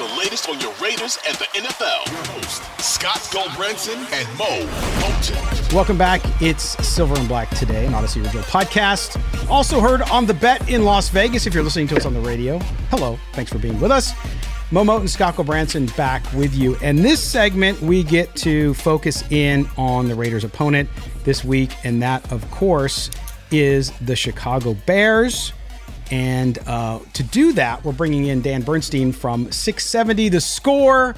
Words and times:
the 0.00 0.18
latest 0.18 0.48
on 0.48 0.58
your 0.60 0.72
Raiders 0.82 1.18
and 1.28 1.36
the 1.36 1.44
NFL. 1.52 2.10
Your 2.10 2.24
host, 2.32 2.62
Scott 2.80 3.18
Gulbranson 3.30 3.98
and 4.14 4.38
Moe 4.38 4.66
Moton. 4.98 5.74
Welcome 5.74 5.98
back. 5.98 6.22
It's 6.40 6.64
Silver 6.88 7.18
and 7.18 7.28
Black 7.28 7.50
today, 7.50 7.84
an 7.84 7.92
Audacy 7.92 8.24
Original 8.24 8.42
podcast. 8.44 9.20
Also 9.50 9.78
heard 9.78 10.00
on 10.10 10.24
the 10.24 10.32
bet 10.32 10.70
in 10.70 10.86
Las 10.86 11.10
Vegas 11.10 11.46
if 11.46 11.52
you're 11.52 11.62
listening 11.62 11.86
to 11.88 11.96
us 11.96 12.06
on 12.06 12.14
the 12.14 12.20
radio. 12.20 12.58
Hello, 12.88 13.18
thanks 13.34 13.52
for 13.52 13.58
being 13.58 13.78
with 13.78 13.90
us. 13.90 14.12
Moe 14.70 14.84
Moton, 14.84 15.06
Scott 15.06 15.36
Branson 15.44 15.84
back 15.98 16.22
with 16.32 16.54
you. 16.54 16.76
And 16.76 17.00
this 17.00 17.22
segment, 17.22 17.78
we 17.82 18.02
get 18.02 18.34
to 18.36 18.72
focus 18.72 19.22
in 19.30 19.68
on 19.76 20.08
the 20.08 20.14
Raiders' 20.14 20.44
opponent 20.44 20.88
this 21.24 21.44
week, 21.44 21.72
and 21.84 22.02
that, 22.02 22.32
of 22.32 22.50
course, 22.50 23.10
is 23.50 23.90
the 23.98 24.16
Chicago 24.16 24.72
Bears. 24.86 25.52
And 26.10 26.58
uh, 26.66 26.98
to 27.12 27.22
do 27.22 27.52
that, 27.52 27.84
we're 27.84 27.92
bringing 27.92 28.26
in 28.26 28.42
Dan 28.42 28.62
Bernstein 28.62 29.12
from 29.12 29.50
670 29.52 30.28
The 30.28 30.40
Score 30.40 31.14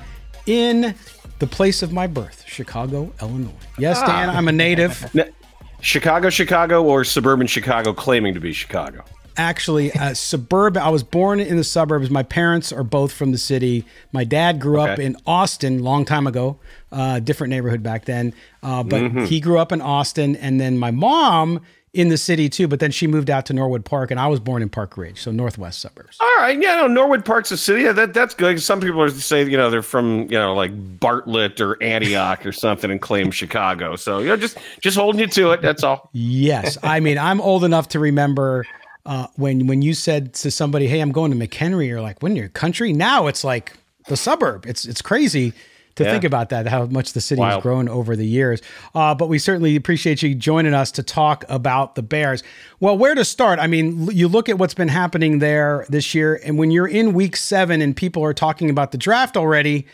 in 0.47 0.95
the 1.39 1.47
place 1.47 1.83
of 1.83 1.93
my 1.93 2.07
birth, 2.07 2.45
Chicago, 2.47 3.13
Illinois. 3.21 3.51
Yes, 3.79 4.01
Dan, 4.01 4.31
I'm 4.31 4.49
a 4.49 4.53
native. 4.53 5.11
Chicago, 5.81 6.31
Chicago, 6.31 6.85
or 6.85 7.05
suburban 7.05 7.47
Chicago 7.47 7.93
claiming 7.93 8.35
to 8.35 8.41
be 8.41 8.53
Chicago? 8.53 9.05
Actually, 9.37 9.93
uh, 9.93 10.15
suburban. 10.15 10.83
I 10.83 10.91
was 10.91 11.03
born 11.03 11.41
in 11.41 11.57
the 11.57 11.65
suburbs. 11.65 12.11
My 12.11 12.23
parents 12.23 12.71
are 12.71 12.85
both 12.85 13.13
from 13.13 13.33
the 13.33 13.39
city. 13.39 13.85
My 14.13 14.25
dad 14.25 14.61
grew 14.61 14.81
okay. 14.81 14.93
up 14.93 14.99
in 14.99 15.17
Austin 15.27 15.83
long 15.83 16.05
time 16.05 16.27
ago, 16.27 16.61
uh, 16.93 17.19
different 17.19 17.51
neighborhood 17.51 17.83
back 17.83 18.05
then. 18.05 18.35
Uh, 18.63 18.83
but 18.83 19.03
mm-hmm. 19.03 19.25
he 19.25 19.41
grew 19.41 19.59
up 19.59 19.73
in 19.73 19.81
Austin, 19.81 20.37
and 20.37 20.61
then 20.61 20.79
my 20.79 20.91
mom 20.91 21.61
in 21.95 22.09
the 22.09 22.17
city 22.17 22.49
too, 22.49 22.67
but 22.69 22.81
then 22.81 22.91
she 22.91 23.07
moved 23.07 23.29
out 23.29 23.45
to 23.47 23.53
Norwood 23.53 23.85
Park, 23.85 24.11
and 24.11 24.19
I 24.19 24.27
was 24.27 24.41
born 24.41 24.63
in 24.63 24.71
Park 24.71 24.97
Ridge, 24.97 25.21
so 25.21 25.31
northwest 25.31 25.81
suburbs. 25.81 26.17
All 26.21 26.37
right, 26.39 26.59
yeah, 26.61 26.77
no, 26.77 26.87
Norwood 26.87 27.25
Park's 27.25 27.51
a 27.51 27.57
city. 27.57 27.83
Yeah, 27.83 27.93
that 27.93 28.15
that's 28.15 28.35
good. 28.35 28.61
Some 28.63 28.81
people 28.81 29.03
are 29.03 29.11
say 29.11 29.45
you 29.45 29.57
know 29.57 29.71
they're 29.71 29.83
from 29.83 30.23
you 30.23 30.39
know 30.39 30.55
like 30.55 30.73
Bartlett 31.01 31.61
or 31.61 31.83
Antioch 31.83 32.47
or 32.47 32.53
something 32.53 32.91
and 32.91 33.01
claim 33.01 33.31
Chicago. 33.31 33.97
So 33.97 34.21
you 34.21 34.29
know 34.29 34.37
just 34.37 34.57
just 34.81 34.97
holding 34.97 35.21
you 35.21 35.27
to 35.29 35.51
it. 35.53 35.61
That's 35.61 35.83
all. 35.83 36.09
Yes, 36.13 36.79
I 36.83 37.01
mean 37.01 37.19
I'm 37.19 37.41
old 37.41 37.65
enough 37.65 37.89
to 37.89 37.99
remember. 37.99 38.65
Uh, 39.05 39.27
when 39.35 39.67
when 39.67 39.83
you 39.83 39.95
said 39.95 40.33
to 40.33 40.51
somebody, 40.51 40.87
"Hey, 40.87 41.01
I'm 41.01 41.11
going 41.11 41.33
to 41.33 41.37
McHenry," 41.37 41.89
you're 41.89 42.01
like, 42.01 42.23
"When 42.23 42.37
you're 42.37 42.49
country?" 42.49 42.93
Now 42.93 43.27
it's 43.27 43.43
like 43.43 43.73
the 44.07 44.17
suburb. 44.17 44.65
It's 44.65 44.85
it's 44.85 45.03
crazy 45.03 45.53
to 45.97 46.05
yeah. 46.05 46.13
think 46.13 46.25
about 46.25 46.49
that, 46.51 46.67
how 46.67 46.87
much 46.87 47.13
the 47.13 47.21
city 47.21 47.41
Wild. 47.41 47.55
has 47.55 47.63
grown 47.63 47.89
over 47.89 48.17
the 48.17 48.27
years. 48.27 48.63
Uh, 48.95 49.15
but 49.15 49.29
we 49.29 49.39
certainly 49.39 49.77
appreciate 49.77 50.23
you 50.23 50.35
joining 50.35 50.75
us 50.75 50.91
to 50.93 51.03
talk 51.03 51.45
about 51.49 51.95
the 51.95 52.03
Bears. 52.03 52.43
Well, 52.81 52.97
where 52.97 53.15
to 53.15 53.25
start? 53.25 53.59
I 53.59 53.67
mean, 53.67 54.07
you 54.11 54.29
look 54.29 54.49
at 54.49 54.59
what's 54.59 54.75
been 54.75 54.89
happening 54.89 55.39
there 55.39 55.87
this 55.89 56.15
year, 56.15 56.41
and 56.45 56.59
when 56.59 56.71
you're 56.71 56.89
in 56.89 57.13
week 57.13 57.37
seven 57.37 57.83
and 57.83 57.97
people 57.97 58.25
are 58.25 58.35
talking 58.35 58.71
about 58.71 58.93
the 58.93 58.99
draft 58.99 59.37
already, 59.37 59.87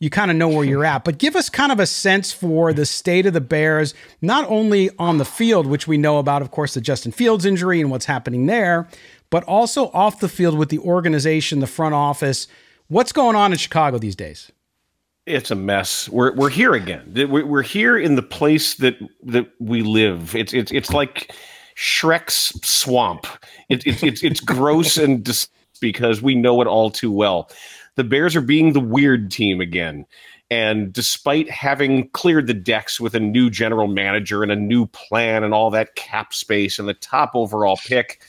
you 0.00 0.10
kind 0.10 0.30
of 0.30 0.36
know 0.36 0.48
where 0.48 0.64
you're 0.64 0.84
at. 0.84 1.04
But 1.04 1.18
give 1.18 1.36
us 1.36 1.48
kind 1.48 1.72
of 1.72 1.80
a 1.80 1.86
sense 1.86 2.32
for 2.32 2.72
the 2.72 2.84
state 2.84 3.26
of 3.26 3.32
the 3.32 3.40
Bears, 3.40 3.94
not 4.20 4.44
only 4.48 4.90
on 4.98 5.18
the 5.18 5.24
field, 5.24 5.66
which 5.66 5.86
we 5.86 5.96
know 5.96 6.18
about, 6.18 6.42
of 6.42 6.50
course, 6.50 6.74
the 6.74 6.80
Justin 6.80 7.12
Fields 7.12 7.44
injury 7.44 7.80
and 7.80 7.90
what's 7.90 8.06
happening 8.06 8.46
there, 8.46 8.88
but 9.30 9.44
also 9.44 9.90
off 9.92 10.20
the 10.20 10.28
field 10.28 10.58
with 10.58 10.68
the 10.68 10.78
organization, 10.80 11.60
the 11.60 11.66
front 11.66 11.94
office. 11.94 12.48
What's 12.88 13.12
going 13.12 13.36
on 13.36 13.52
in 13.52 13.58
Chicago 13.58 13.98
these 13.98 14.16
days? 14.16 14.52
It's 15.26 15.50
a 15.50 15.54
mess. 15.54 16.08
We're 16.08 16.34
we're 16.34 16.50
here 16.50 16.74
again. 16.74 17.12
We're 17.14 17.62
here 17.62 17.96
in 17.96 18.16
the 18.16 18.22
place 18.22 18.74
that 18.74 18.96
that 19.22 19.48
we 19.58 19.82
live. 19.82 20.34
It's 20.34 20.52
it's 20.52 20.70
it's 20.72 20.92
like 20.92 21.34
Shrek's 21.76 22.52
swamp. 22.66 23.26
It, 23.68 23.86
it, 23.86 24.02
it's 24.02 24.22
it's 24.22 24.40
gross 24.40 24.96
and 24.98 25.24
dis- 25.24 25.48
because 25.80 26.22
we 26.22 26.34
know 26.34 26.60
it 26.60 26.66
all 26.66 26.90
too 26.90 27.10
well. 27.10 27.50
The 27.96 28.04
Bears 28.04 28.34
are 28.36 28.40
being 28.40 28.72
the 28.72 28.80
weird 28.80 29.30
team 29.30 29.60
again. 29.60 30.06
And 30.50 30.92
despite 30.92 31.50
having 31.50 32.08
cleared 32.10 32.46
the 32.46 32.54
decks 32.54 33.00
with 33.00 33.14
a 33.14 33.20
new 33.20 33.48
general 33.50 33.86
manager 33.86 34.42
and 34.42 34.52
a 34.52 34.56
new 34.56 34.86
plan 34.86 35.42
and 35.42 35.54
all 35.54 35.70
that 35.70 35.94
cap 35.94 36.34
space 36.34 36.78
and 36.78 36.86
the 36.86 36.94
top 36.94 37.30
overall 37.34 37.78
pick, 37.86 38.22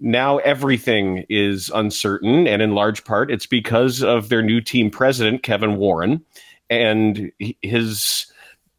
now 0.00 0.38
everything 0.38 1.24
is 1.28 1.70
uncertain, 1.74 2.46
and 2.46 2.62
in 2.62 2.74
large 2.74 3.04
part, 3.04 3.30
it's 3.30 3.46
because 3.46 4.02
of 4.02 4.28
their 4.28 4.42
new 4.42 4.60
team 4.60 4.90
president, 4.90 5.42
Kevin 5.42 5.76
Warren, 5.76 6.24
and 6.70 7.32
his 7.62 8.26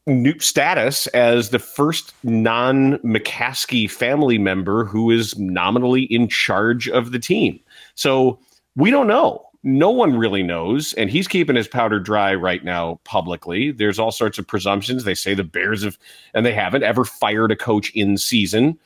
new 0.07 0.37
status 0.39 1.07
as 1.07 1.49
the 1.49 1.59
first 1.59 2.13
non 2.23 2.97
McCaskey 2.99 3.89
family 3.89 4.37
member 4.37 4.85
who 4.85 5.11
is 5.11 5.37
nominally 5.37 6.03
in 6.03 6.27
charge 6.27 6.87
of 6.89 7.11
the 7.11 7.19
team. 7.19 7.59
So 7.95 8.39
we 8.75 8.91
don't 8.91 9.07
know. 9.07 9.45
No 9.61 9.89
one 9.89 10.15
really 10.15 10.41
knows, 10.41 10.93
and 10.93 11.09
he's 11.09 11.27
keeping 11.27 11.57
his 11.57 11.67
powder 11.67 11.99
dry 11.99 12.33
right 12.33 12.63
now 12.63 13.01
publicly. 13.03 13.71
There's 13.71 13.99
all 13.99 14.11
sorts 14.11 14.37
of 14.37 14.47
presumptions. 14.47 15.03
They 15.03 15.15
say 15.15 15.33
the 15.33 15.43
Bears 15.43 15.83
have, 15.83 15.97
and 16.33 16.45
they 16.45 16.53
haven't 16.53 16.83
ever 16.83 17.03
fired 17.03 17.51
a 17.51 17.57
coach 17.57 17.89
in 17.91 18.17
season 18.17 18.79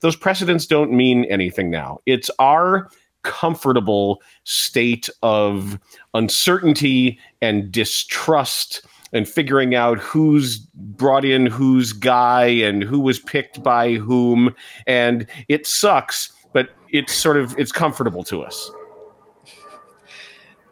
those 0.00 0.16
precedents 0.16 0.66
don't 0.66 0.92
mean 0.92 1.24
anything 1.26 1.70
now. 1.70 2.00
It's 2.06 2.30
our 2.38 2.88
comfortable 3.22 4.22
state 4.44 5.08
of 5.22 5.78
uncertainty 6.14 7.18
and 7.42 7.70
distrust 7.70 8.84
and 9.12 9.28
figuring 9.28 9.74
out 9.74 9.98
who's 9.98 10.58
brought 10.74 11.24
in 11.24 11.44
whose 11.46 11.92
guy 11.92 12.44
and 12.44 12.82
who 12.82 13.00
was 13.00 13.18
picked 13.18 13.62
by 13.62 13.94
whom. 13.94 14.54
And 14.86 15.26
it 15.48 15.66
sucks 15.66 16.32
but 16.52 16.70
it's 16.88 17.14
sort 17.14 17.36
of 17.36 17.58
it's 17.58 17.72
comfortable 17.72 18.24
to 18.24 18.42
us. 18.42 18.70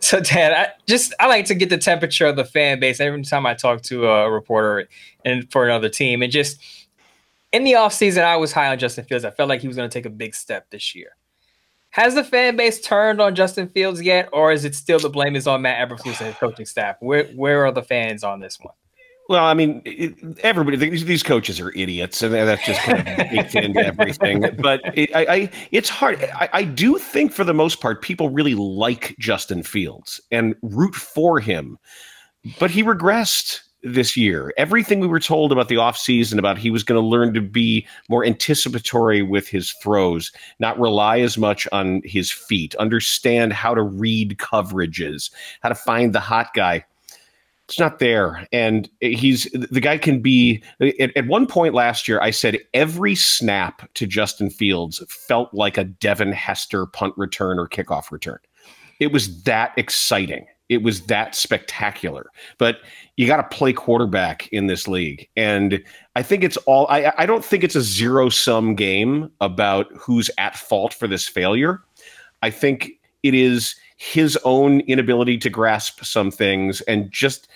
So 0.01 0.21
Dan, 0.21 0.53
I 0.53 0.69
just 0.87 1.15
I 1.21 1.27
like 1.27 1.47
to 1.47 1.55
get 1.55 1.71
the 1.71 1.79
temperature 1.79 2.27
of 2.27 2.37
the 2.37 2.45
fan 2.45 2.81
base 2.81 3.01
every 3.01 3.23
time 3.23 3.47
I 3.47 3.55
talk 3.55 3.83
to 3.83 4.07
a 4.07 4.31
reporter 4.31 4.89
and 5.25 5.51
for 5.51 5.65
another 5.65 5.89
team. 5.89 6.23
And 6.23 6.31
just 6.31 6.61
in 7.53 7.65
the 7.65 7.73
offseason, 7.73 8.23
I 8.25 8.37
was 8.37 8.53
high 8.53 8.69
on 8.69 8.79
Justin 8.79 9.05
Fields. 9.05 9.25
I 9.25 9.31
felt 9.31 9.49
like 9.49 9.61
he 9.61 9.69
was 9.69 9.77
going 9.77 9.89
to 9.89 9.93
take 9.93 10.07
a 10.07 10.11
big 10.11 10.35
step 10.35 10.71
this 10.71 10.95
year. 10.95 11.11
Has 11.91 12.15
the 12.15 12.25
fan 12.25 12.57
base 12.57 12.81
turned 12.81 13.21
on 13.21 13.35
Justin 13.35 13.69
Fields 13.69 14.03
yet, 14.03 14.29
or 14.33 14.53
is 14.53 14.65
it 14.65 14.75
still 14.75 14.99
the 14.99 15.09
blame 15.09 15.35
is 15.35 15.47
on 15.47 15.63
Matt 15.63 15.89
Eberflus 15.89 16.19
and 16.19 16.29
his 16.29 16.37
coaching 16.37 16.67
staff? 16.67 16.97
Where 17.01 17.25
where 17.29 17.65
are 17.65 17.73
the 17.73 17.83
fans 17.83 18.23
on 18.23 18.41
this 18.41 18.59
one? 18.61 18.75
Well, 19.29 19.45
I 19.45 19.53
mean, 19.53 19.83
it, 19.85 20.15
everybody 20.43 20.77
these, 20.77 21.05
these 21.05 21.23
coaches 21.23 21.61
are 21.61 21.71
idiots, 21.73 22.23
and 22.23 22.33
that's 22.33 22.65
just 22.65 22.81
kind 22.81 23.01
of 23.01 23.17
baked 23.31 23.55
into 23.55 23.85
everything. 23.85 24.45
But 24.59 24.81
it, 24.97 25.15
I, 25.15 25.35
I, 25.35 25.51
it's 25.71 25.89
hard. 25.89 26.23
I, 26.35 26.49
I 26.53 26.63
do 26.65 26.99
think, 26.99 27.33
for 27.33 27.45
the 27.45 27.55
most 27.55 27.81
part, 27.81 28.03
people 28.03 28.31
really 28.31 28.55
like 28.55 29.15
Justin 29.19 29.63
Fields 29.63 30.21
and 30.31 30.55
root 30.63 30.95
for 30.95 31.41
him, 31.41 31.79
but 32.59 32.71
he 32.71 32.83
regressed 32.83 33.61
this 33.83 34.17
year. 34.17 34.53
Everything 34.57 35.01
we 35.01 35.07
were 35.07 35.21
told 35.21 35.53
about 35.53 35.69
the 35.69 35.77
offseason 35.77 36.39
about 36.39 36.59
he 36.59 36.71
was 36.71 36.83
going 36.83 37.01
to 37.01 37.07
learn 37.07 37.33
to 37.35 37.41
be 37.41 37.87
more 38.09 38.25
anticipatory 38.25 39.23
with 39.23 39.49
his 39.49 39.73
throws, 39.83 40.33
not 40.59 40.79
rely 40.79 41.21
as 41.21 41.39
much 41.39 41.69
on 41.71 42.03
his 42.05 42.31
feet, 42.31 42.75
understand 42.77 43.53
how 43.53 43.75
to 43.75 43.83
read 43.83 44.37
coverages, 44.39 45.31
how 45.63 45.69
to 45.69 45.75
find 45.75 46.15
the 46.15 46.21
hot 46.21 46.53
guy 46.55 46.85
it's 47.69 47.79
not 47.79 47.99
there. 47.99 48.47
And 48.51 48.89
he's 49.01 49.45
the 49.53 49.81
guy 49.81 49.99
can 49.99 50.23
be 50.23 50.63
at, 50.81 51.15
at, 51.15 51.27
one 51.27 51.47
point 51.47 51.75
last 51.75 52.09
year, 52.09 52.19
I 52.21 52.31
said 52.31 52.59
every 52.73 53.15
snap 53.15 53.93
to 53.95 54.07
Justin 54.07 54.49
Fields 54.49 55.03
felt 55.09 55.53
like 55.53 55.77
a 55.77 55.85
Devin 55.85 56.33
Hester 56.33 56.87
punt 56.87 57.13
return 57.19 57.59
or 57.59 57.69
kickoff 57.69 58.11
return. 58.11 58.39
It 59.01 59.13
was 59.13 59.43
that 59.43 59.75
exciting. 59.77 60.47
It 60.69 60.83
was 60.83 61.03
that 61.07 61.35
spectacular. 61.35 62.31
But 62.59 62.81
you 63.17 63.27
got 63.27 63.39
to 63.49 63.57
play 63.57 63.73
quarterback 63.73 64.49
in 64.49 64.67
this 64.67 64.87
league. 64.87 65.29
And 65.37 65.83
I 66.15 66.23
think 66.23 66.45
it's 66.45 66.57
all, 66.59 66.87
I, 66.89 67.13
I 67.17 67.27
don't 67.27 67.45
think 67.45 67.65
it's 67.65 67.77
a 67.77 67.83
zero 67.83 68.29
sum 68.29 68.75
game 68.75 69.31
about 69.41 69.87
who's 69.99 70.31
at 70.39 70.57
fault 70.57 70.93
for 70.93 71.07
this 71.07 71.27
failure. 71.27 71.83
I 72.43 72.51
think 72.51 72.93
it 73.23 73.35
is 73.35 73.75
his 73.97 74.39
own 74.45 74.81
inability 74.81 75.39
to 75.39 75.51
grasp 75.51 76.05
some 76.05 76.31
things 76.31 76.81
and 76.83 77.11
just 77.11 77.49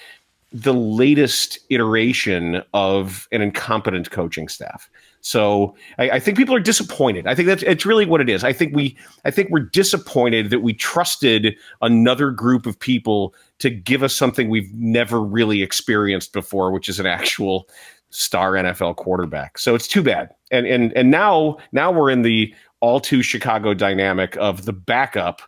the 0.52 0.74
latest 0.74 1.58
iteration 1.70 2.62
of 2.74 3.26
an 3.32 3.40
incompetent 3.40 4.10
coaching 4.10 4.48
staff. 4.48 4.90
So 5.22 5.76
I, 5.98 6.10
I, 6.10 6.18
think 6.18 6.36
people 6.36 6.54
are 6.54 6.60
disappointed. 6.60 7.28
I 7.28 7.34
think 7.36 7.46
that's 7.46 7.62
it's 7.62 7.86
really 7.86 8.04
what 8.04 8.20
it 8.20 8.28
is. 8.28 8.42
I 8.42 8.52
think 8.52 8.74
we 8.74 8.98
I 9.24 9.30
think 9.30 9.50
we're 9.50 9.60
disappointed 9.60 10.50
that 10.50 10.60
we 10.60 10.74
trusted 10.74 11.56
another 11.80 12.32
group 12.32 12.66
of 12.66 12.78
people 12.78 13.32
to 13.60 13.70
give 13.70 14.02
us 14.02 14.16
something 14.16 14.50
we've 14.50 14.72
never 14.74 15.22
really 15.22 15.62
experienced 15.62 16.32
before, 16.32 16.72
which 16.72 16.88
is 16.88 16.98
an 16.98 17.06
actual 17.06 17.68
star 18.10 18.52
NFL 18.52 18.96
quarterback. 18.96 19.58
So 19.58 19.76
it's 19.76 19.86
too 19.86 20.02
bad. 20.02 20.30
And 20.50 20.66
and 20.66 20.92
and 20.94 21.12
now 21.12 21.58
now 21.70 21.92
we're 21.92 22.10
in 22.10 22.22
the 22.22 22.52
all 22.80 22.98
too 22.98 23.22
Chicago 23.22 23.74
dynamic 23.74 24.36
of 24.38 24.64
the 24.64 24.72
backup 24.72 25.40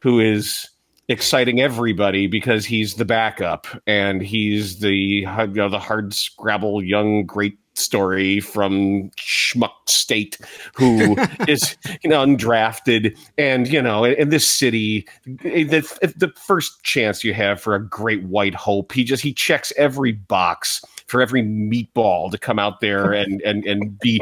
who 0.00 0.20
is 0.20 0.68
exciting 1.08 1.62
everybody 1.62 2.26
because 2.26 2.66
he's 2.66 2.94
the 2.94 3.06
backup 3.06 3.66
and 3.86 4.20
he's 4.20 4.80
the 4.80 4.94
you 4.94 5.26
know, 5.26 5.70
the 5.70 5.78
hard 5.78 6.12
scrabble 6.12 6.82
young 6.82 7.24
great 7.24 7.56
story 7.74 8.40
from 8.40 9.10
schmuck 9.16 9.72
state 9.86 10.38
who 10.74 11.16
is 11.48 11.76
you 12.02 12.10
know 12.10 12.24
undrafted 12.24 13.16
and 13.38 13.68
you 13.68 13.80
know 13.80 14.04
in, 14.04 14.14
in 14.14 14.28
this 14.28 14.48
city 14.48 15.06
eh, 15.44 15.64
the, 15.64 15.98
eh, 16.02 16.08
the 16.16 16.28
first 16.36 16.82
chance 16.82 17.24
you 17.24 17.32
have 17.32 17.60
for 17.60 17.74
a 17.74 17.82
great 17.82 18.22
white 18.24 18.54
hope 18.54 18.92
he 18.92 19.04
just 19.04 19.22
he 19.22 19.32
checks 19.32 19.72
every 19.76 20.12
box 20.12 20.82
for 21.06 21.22
every 21.22 21.42
meatball 21.42 22.30
to 22.30 22.38
come 22.38 22.58
out 22.58 22.80
there 22.80 23.12
and 23.12 23.40
and 23.42 23.64
and 23.66 23.98
be 23.98 24.20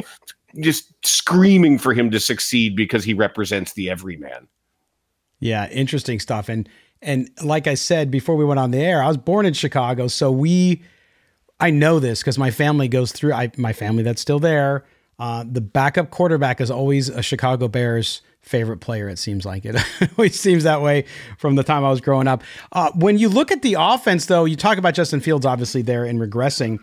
just 0.60 0.92
screaming 1.04 1.78
for 1.78 1.92
him 1.92 2.10
to 2.10 2.18
succeed 2.18 2.74
because 2.74 3.04
he 3.04 3.14
represents 3.14 3.72
the 3.74 3.90
everyman 3.90 4.48
yeah, 5.40 5.68
interesting 5.70 6.20
stuff. 6.20 6.48
And 6.48 6.68
and 7.02 7.30
like 7.42 7.66
I 7.66 7.74
said 7.74 8.10
before 8.10 8.36
we 8.36 8.44
went 8.44 8.60
on 8.60 8.70
the 8.70 8.78
air, 8.78 9.02
I 9.02 9.08
was 9.08 9.16
born 9.16 9.46
in 9.46 9.54
Chicago, 9.54 10.06
so 10.06 10.30
we 10.30 10.82
I 11.60 11.70
know 11.70 11.98
this 12.00 12.20
because 12.20 12.38
my 12.38 12.50
family 12.50 12.88
goes 12.88 13.12
through. 13.12 13.32
I 13.32 13.52
my 13.56 13.72
family 13.72 14.02
that's 14.02 14.20
still 14.20 14.38
there. 14.38 14.84
Uh, 15.18 15.44
the 15.46 15.60
backup 15.60 16.10
quarterback 16.10 16.60
is 16.60 16.70
always 16.70 17.10
a 17.10 17.22
Chicago 17.22 17.68
Bears 17.68 18.22
favorite 18.40 18.78
player. 18.78 19.08
It 19.08 19.18
seems 19.18 19.44
like 19.44 19.66
it 19.66 19.76
always 20.18 20.40
seems 20.40 20.64
that 20.64 20.80
way 20.80 21.04
from 21.38 21.56
the 21.56 21.62
time 21.62 21.84
I 21.84 21.90
was 21.90 22.00
growing 22.00 22.26
up. 22.26 22.42
Uh, 22.72 22.90
when 22.94 23.18
you 23.18 23.28
look 23.28 23.52
at 23.52 23.60
the 23.60 23.76
offense, 23.78 24.26
though, 24.26 24.46
you 24.46 24.56
talk 24.56 24.78
about 24.78 24.94
Justin 24.94 25.20
Fields 25.20 25.44
obviously 25.44 25.82
there 25.82 26.04
and 26.04 26.18
regressing. 26.18 26.78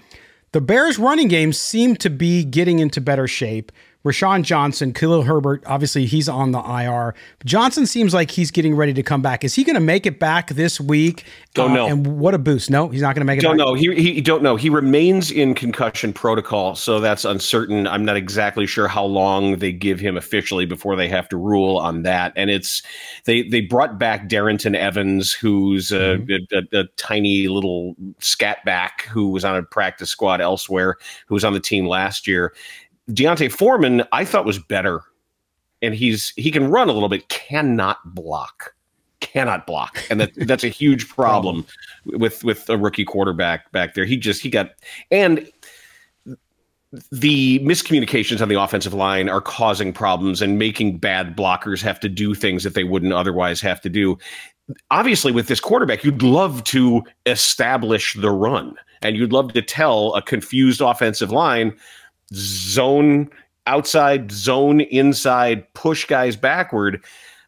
The 0.51 0.61
Bears' 0.61 0.97
running 0.99 1.27
game 1.27 1.51
seemed 1.51 1.99
to 2.01 2.09
be 2.09 2.43
getting 2.43 2.79
into 2.79 3.01
better 3.01 3.27
shape. 3.27 3.71
Roschon 4.07 4.43
Johnson, 4.43 4.93
Khalil 4.93 5.23
Herbert, 5.23 5.63
obviously 5.65 6.05
he's 6.05 6.29
on 6.29 6.51
the 6.51 6.59
IR. 6.59 7.13
Johnson 7.43 7.85
seems 7.85 8.13
like 8.13 8.31
he's 8.31 8.51
getting 8.51 8.73
ready 8.73 8.93
to 8.93 9.03
come 9.03 9.21
back. 9.21 9.43
Is 9.43 9.53
he 9.53 9.65
going 9.65 9.75
to 9.75 9.81
make 9.81 10.05
it 10.05 10.17
back 10.17 10.51
this 10.51 10.79
week? 10.79 11.25
Don't 11.53 11.71
uh, 11.71 11.75
know. 11.75 11.87
And 11.87 12.19
what 12.19 12.33
a 12.33 12.37
boost! 12.37 12.69
No, 12.69 12.87
he's 12.87 13.01
not 13.01 13.15
going 13.15 13.21
to 13.21 13.25
make 13.25 13.39
it. 13.39 13.41
Don't 13.41 13.57
back. 13.57 13.65
know. 13.65 13.73
He, 13.73 13.93
he 13.95 14.21
don't 14.21 14.41
know. 14.41 14.55
He 14.55 14.69
remains 14.69 15.29
in 15.29 15.53
concussion 15.55 16.13
protocol, 16.13 16.75
so 16.75 16.99
that's 16.99 17.25
uncertain. 17.25 17.85
I'm 17.87 18.05
not 18.05 18.15
exactly 18.15 18.65
sure 18.65 18.87
how 18.87 19.03
long 19.03 19.57
they 19.57 19.73
give 19.73 19.99
him 19.99 20.15
officially 20.15 20.65
before 20.65 20.95
they 20.95 21.09
have 21.09 21.27
to 21.29 21.37
rule 21.37 21.77
on 21.77 22.03
that. 22.03 22.31
And 22.35 22.49
it's 22.49 22.83
they 23.25 23.43
they 23.43 23.61
brought 23.61 23.99
back 23.99 24.29
Darrynton 24.29 24.75
Evans, 24.75 25.33
who's 25.33 25.91
a, 25.91 26.17
mm-hmm. 26.17 26.55
a, 26.55 26.77
a, 26.77 26.81
a 26.81 26.87
tiny 26.95 27.47
little 27.47 27.95
scat 28.19 28.63
back 28.63 29.03
who 29.07 29.29
was 29.29 29.43
on 29.43 29.57
a 29.57 29.63
practice 29.63 30.09
squad 30.09 30.39
elsewhere, 30.39 30.95
who 31.25 31.33
was 31.33 31.43
on 31.43 31.53
the 31.53 31.59
team 31.59 31.87
last 31.87 32.27
year 32.27 32.53
D'Onta 33.13 33.49
Foreman, 33.49 34.03
I 34.11 34.25
thought 34.25 34.45
was 34.45 34.59
better, 34.59 35.01
and 35.81 35.93
he's 35.93 36.33
he 36.35 36.51
can 36.51 36.69
run 36.69 36.89
a 36.89 36.91
little 36.91 37.09
bit, 37.09 37.29
cannot 37.29 37.97
block, 38.13 38.73
cannot 39.19 39.65
block, 39.65 40.03
and 40.09 40.19
that 40.19 40.31
that's 40.35 40.63
a 40.63 40.69
huge 40.69 41.07
problem 41.15 41.65
with 42.05 42.43
with 42.43 42.69
a 42.69 42.77
rookie 42.77 43.05
quarterback 43.05 43.71
back 43.71 43.93
there. 43.93 44.05
He 44.05 44.17
just 44.17 44.41
he 44.41 44.49
got 44.49 44.71
and 45.11 45.49
the 47.11 47.59
miscommunications 47.59 48.41
on 48.41 48.47
the 48.47 48.59
offensive 48.59 48.93
line 48.93 49.29
are 49.29 49.41
causing 49.41 49.91
problems 49.91 50.41
and 50.41 50.57
making 50.57 50.97
bad 50.97 51.35
blockers 51.35 51.81
have 51.81 51.99
to 51.99 52.09
do 52.09 52.33
things 52.33 52.63
that 52.63 52.73
they 52.73 52.85
wouldn't 52.85 53.13
otherwise 53.13 53.59
have 53.59 53.81
to 53.81 53.89
do. 53.89 54.17
Obviously, 54.89 55.31
with 55.31 55.47
this 55.47 55.59
quarterback, 55.59 56.03
you'd 56.03 56.23
love 56.23 56.63
to 56.65 57.03
establish 57.25 58.13
the 58.13 58.31
run 58.31 58.73
and 59.01 59.17
you'd 59.17 59.33
love 59.33 59.53
to 59.53 59.61
tell 59.61 60.13
a 60.15 60.21
confused 60.21 60.81
offensive 60.81 61.31
line 61.31 61.75
zone 62.33 63.29
outside, 63.65 64.31
zone 64.31 64.81
inside, 64.81 65.71
push 65.73 66.05
guys 66.05 66.35
backward. 66.35 67.03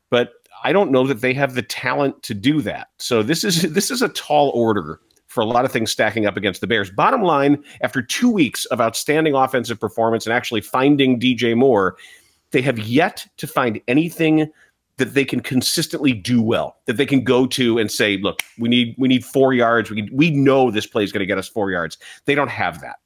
But 0.10 0.34
I 0.64 0.74
don't 0.74 0.92
know 0.92 1.08
that 1.08 1.22
they 1.22 1.34
have 1.34 1.56
the 1.56 1.62
talent 1.62 2.22
to 2.24 2.34
do 2.34 2.62
that. 2.62 2.90
So 2.98 3.24
this 3.24 3.44
is 3.44 3.62
this 3.74 3.92
is 3.92 4.02
a 4.02 4.10
tall 4.10 4.50
order 4.54 5.00
for 5.28 5.42
a 5.42 5.46
lot 5.46 5.64
of 5.64 5.72
things 5.72 5.92
stacking 5.92 6.26
up 6.26 6.36
against 6.36 6.60
the 6.60 6.68
Bears. 6.68 6.90
Bottom 6.90 7.22
line, 7.22 7.64
after 7.82 8.02
two 8.02 8.32
weeks 8.32 8.66
of 8.66 8.82
outstanding 8.82 9.36
offensive 9.36 9.80
performance 9.80 10.26
and 10.26 10.34
actually 10.34 10.62
finding 10.62 11.20
DJ 11.20 11.56
Moore, 11.56 11.98
they 12.50 12.62
have 12.62 12.80
yet 12.80 13.28
to 13.38 13.46
find 13.46 13.80
anything 13.88 14.52
that 14.98 15.14
they 15.14 15.24
can 15.24 15.40
consistently 15.40 16.14
do 16.14 16.42
well, 16.42 16.78
that 16.86 16.98
they 16.98 17.06
can 17.06 17.24
go 17.24 17.46
to 17.48 17.78
and 17.78 17.90
say, 17.92 18.18
look, 18.18 18.42
we 18.58 18.68
need 18.68 18.96
we 18.98 19.08
need 19.08 19.24
four 19.24 19.54
yards. 19.54 19.90
We 19.90 20.10
we 20.12 20.32
know 20.32 20.72
this 20.72 20.86
play 20.86 21.04
is 21.04 21.12
going 21.12 21.22
to 21.22 21.26
get 21.26 21.38
us 21.38 21.48
four 21.48 21.72
yards. 21.72 21.98
They 22.26 22.36
don't 22.36 22.50
have 22.50 22.82
that. 22.82 22.98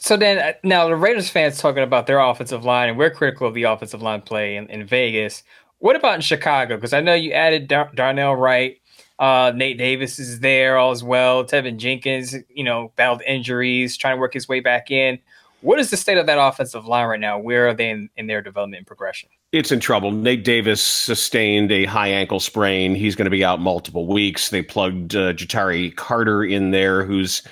So 0.00 0.16
then, 0.16 0.38
uh, 0.38 0.52
now 0.62 0.88
the 0.88 0.96
Raiders 0.96 1.28
fans 1.28 1.58
talking 1.58 1.82
about 1.82 2.06
their 2.06 2.20
offensive 2.20 2.64
line, 2.64 2.88
and 2.88 2.98
we're 2.98 3.10
critical 3.10 3.46
of 3.48 3.54
the 3.54 3.64
offensive 3.64 4.02
line 4.02 4.22
play 4.22 4.56
in, 4.56 4.68
in 4.68 4.86
Vegas. 4.86 5.42
What 5.78 5.96
about 5.96 6.16
in 6.16 6.20
Chicago? 6.20 6.76
Because 6.76 6.92
I 6.92 7.00
know 7.00 7.14
you 7.14 7.32
added 7.32 7.68
Dar- 7.68 7.90
Darnell 7.94 8.36
Wright. 8.36 8.80
Uh, 9.18 9.52
Nate 9.54 9.78
Davis 9.78 10.18
is 10.18 10.40
there 10.40 10.76
all 10.76 10.92
as 10.92 11.02
well. 11.02 11.44
Teven 11.44 11.76
Jenkins, 11.76 12.36
you 12.48 12.62
know, 12.62 12.92
battled 12.96 13.22
injuries, 13.26 13.96
trying 13.96 14.16
to 14.16 14.20
work 14.20 14.34
his 14.34 14.48
way 14.48 14.60
back 14.60 14.90
in. 14.90 15.18
What 15.60 15.80
is 15.80 15.90
the 15.90 15.96
state 15.96 16.18
of 16.18 16.26
that 16.26 16.38
offensive 16.40 16.86
line 16.86 17.08
right 17.08 17.18
now? 17.18 17.36
Where 17.36 17.68
are 17.68 17.74
they 17.74 17.90
in, 17.90 18.10
in 18.16 18.28
their 18.28 18.40
development 18.40 18.78
and 18.78 18.86
progression? 18.86 19.28
It's 19.50 19.72
in 19.72 19.80
trouble. 19.80 20.12
Nate 20.12 20.44
Davis 20.44 20.80
sustained 20.80 21.72
a 21.72 21.84
high 21.84 22.08
ankle 22.08 22.38
sprain. 22.38 22.94
He's 22.94 23.16
going 23.16 23.24
to 23.24 23.30
be 23.30 23.44
out 23.44 23.60
multiple 23.60 24.06
weeks. 24.06 24.50
They 24.50 24.62
plugged 24.62 25.16
uh, 25.16 25.32
Ja'Tyre 25.32 25.96
Carter 25.96 26.44
in 26.44 26.70
there, 26.70 27.04
who's 27.04 27.42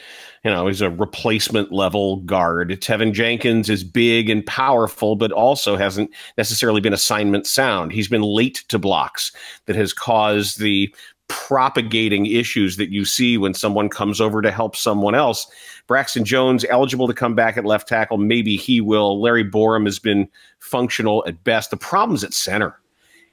you 0.46 0.52
know, 0.52 0.68
he's 0.68 0.80
a 0.80 0.90
replacement 0.90 1.72
level 1.72 2.18
guard. 2.18 2.70
Teven 2.80 3.12
Jenkins 3.12 3.68
is 3.68 3.82
big 3.82 4.30
and 4.30 4.46
powerful, 4.46 5.16
but 5.16 5.32
also 5.32 5.76
hasn't 5.76 6.08
necessarily 6.38 6.80
been 6.80 6.92
assignment 6.92 7.48
sound. 7.48 7.90
He's 7.90 8.06
been 8.06 8.22
late 8.22 8.62
to 8.68 8.78
blocks 8.78 9.32
that 9.64 9.74
has 9.74 9.92
caused 9.92 10.60
the 10.60 10.94
propagating 11.26 12.26
issues 12.26 12.76
that 12.76 12.92
you 12.92 13.04
see 13.04 13.36
when 13.36 13.54
someone 13.54 13.88
comes 13.88 14.20
over 14.20 14.40
to 14.40 14.52
help 14.52 14.76
someone 14.76 15.16
else. 15.16 15.48
Braxton 15.88 16.24
Jones 16.24 16.64
eligible 16.70 17.08
to 17.08 17.12
come 17.12 17.34
back 17.34 17.56
at 17.56 17.64
left 17.64 17.88
tackle. 17.88 18.16
Maybe 18.16 18.54
he 18.56 18.80
will. 18.80 19.20
Larry 19.20 19.44
Borom 19.44 19.84
has 19.84 19.98
been 19.98 20.28
functional 20.60 21.24
at 21.26 21.42
best. 21.42 21.72
The 21.72 21.76
problem's 21.76 22.22
at 22.22 22.32
center. 22.32 22.80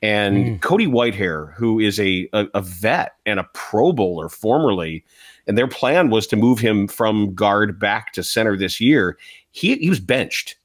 And 0.01 0.37
mm. 0.37 0.61
Cody 0.61 0.87
Whitehair, 0.87 1.53
who 1.53 1.79
is 1.79 1.99
a, 1.99 2.27
a, 2.33 2.47
a 2.55 2.61
vet 2.61 3.11
and 3.27 3.39
a 3.39 3.47
Pro 3.53 3.93
Bowler 3.93 4.29
formerly, 4.29 5.05
and 5.47 5.57
their 5.57 5.67
plan 5.67 6.09
was 6.09 6.27
to 6.27 6.35
move 6.35 6.59
him 6.59 6.87
from 6.87 7.33
guard 7.33 7.79
back 7.79 8.13
to 8.13 8.23
center 8.23 8.57
this 8.57 8.79
year. 8.79 9.17
He 9.51 9.75
he 9.75 9.89
was 9.89 9.99
benched 9.99 10.55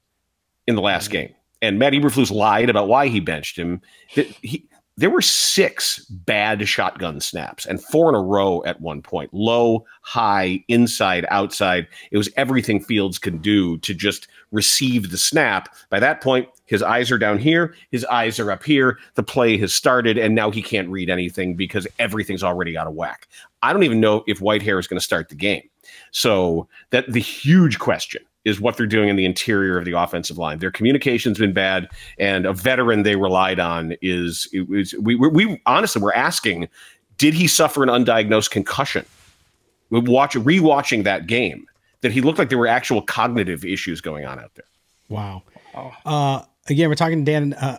in 0.66 0.74
the 0.74 0.82
last 0.82 1.04
mm-hmm. 1.04 1.12
game. 1.12 1.34
and 1.60 1.78
Matt 1.78 1.92
Eberflus 1.92 2.30
lied 2.30 2.70
about 2.70 2.88
why 2.88 3.08
he 3.08 3.20
benched 3.20 3.58
him. 3.58 3.80
He, 4.08 4.68
there 4.96 5.10
were 5.10 5.22
six 5.22 6.04
bad 6.06 6.68
shotgun 6.68 7.20
snaps 7.20 7.64
and 7.66 7.82
four 7.82 8.08
in 8.08 8.16
a 8.16 8.20
row 8.20 8.64
at 8.64 8.80
one 8.80 9.00
point 9.00 9.32
low, 9.32 9.86
high, 10.02 10.64
inside, 10.66 11.24
outside. 11.30 11.86
It 12.10 12.18
was 12.18 12.28
everything 12.36 12.80
Fields 12.80 13.18
could 13.18 13.40
do 13.40 13.78
to 13.78 13.94
just 13.94 14.26
receive 14.50 15.10
the 15.10 15.18
snap. 15.18 15.74
By 15.88 16.00
that 16.00 16.20
point, 16.20 16.48
his 16.68 16.82
eyes 16.82 17.10
are 17.10 17.18
down 17.18 17.38
here, 17.38 17.74
his 17.90 18.04
eyes 18.06 18.38
are 18.38 18.52
up 18.52 18.62
here. 18.62 18.98
The 19.14 19.22
play 19.22 19.56
has 19.58 19.74
started, 19.74 20.16
and 20.16 20.34
now 20.34 20.50
he 20.50 20.62
can't 20.62 20.88
read 20.88 21.10
anything 21.10 21.54
because 21.54 21.86
everything's 21.98 22.44
already 22.44 22.76
out 22.76 22.86
of 22.86 22.94
whack. 22.94 23.26
I 23.62 23.72
don't 23.72 23.82
even 23.82 24.00
know 24.00 24.22
if 24.26 24.38
Whitehair 24.38 24.78
is 24.78 24.86
going 24.86 24.98
to 24.98 25.04
start 25.04 25.30
the 25.30 25.34
game. 25.34 25.68
So, 26.12 26.68
that 26.90 27.10
the 27.10 27.20
huge 27.20 27.78
question 27.78 28.22
is 28.44 28.60
what 28.60 28.76
they're 28.76 28.86
doing 28.86 29.08
in 29.08 29.16
the 29.16 29.24
interior 29.24 29.78
of 29.78 29.84
the 29.84 29.92
offensive 29.92 30.38
line. 30.38 30.58
Their 30.58 30.70
communication's 30.70 31.38
been 31.38 31.52
bad, 31.52 31.88
and 32.18 32.46
a 32.46 32.52
veteran 32.52 33.02
they 33.02 33.16
relied 33.16 33.60
on 33.60 33.94
is, 34.00 34.48
is 34.52 34.94
we, 35.00 35.14
we, 35.16 35.28
we 35.28 35.62
honestly 35.66 36.00
we're 36.00 36.12
asking, 36.12 36.68
did 37.16 37.34
he 37.34 37.46
suffer 37.46 37.82
an 37.82 37.88
undiagnosed 37.88 38.50
concussion? 38.50 39.04
We 39.90 40.00
watch 40.00 40.34
rewatching 40.34 41.04
that 41.04 41.26
game 41.26 41.66
that 42.00 42.12
he 42.12 42.20
looked 42.20 42.38
like 42.38 42.48
there 42.48 42.58
were 42.58 42.66
actual 42.66 43.02
cognitive 43.02 43.64
issues 43.64 44.00
going 44.00 44.24
on 44.24 44.38
out 44.38 44.54
there. 44.54 44.64
Wow. 45.08 45.42
Uh, 46.04 46.42
again, 46.68 46.88
we're 46.88 46.94
talking 46.94 47.24
to 47.24 47.30
Dan. 47.30 47.54
Uh, 47.54 47.78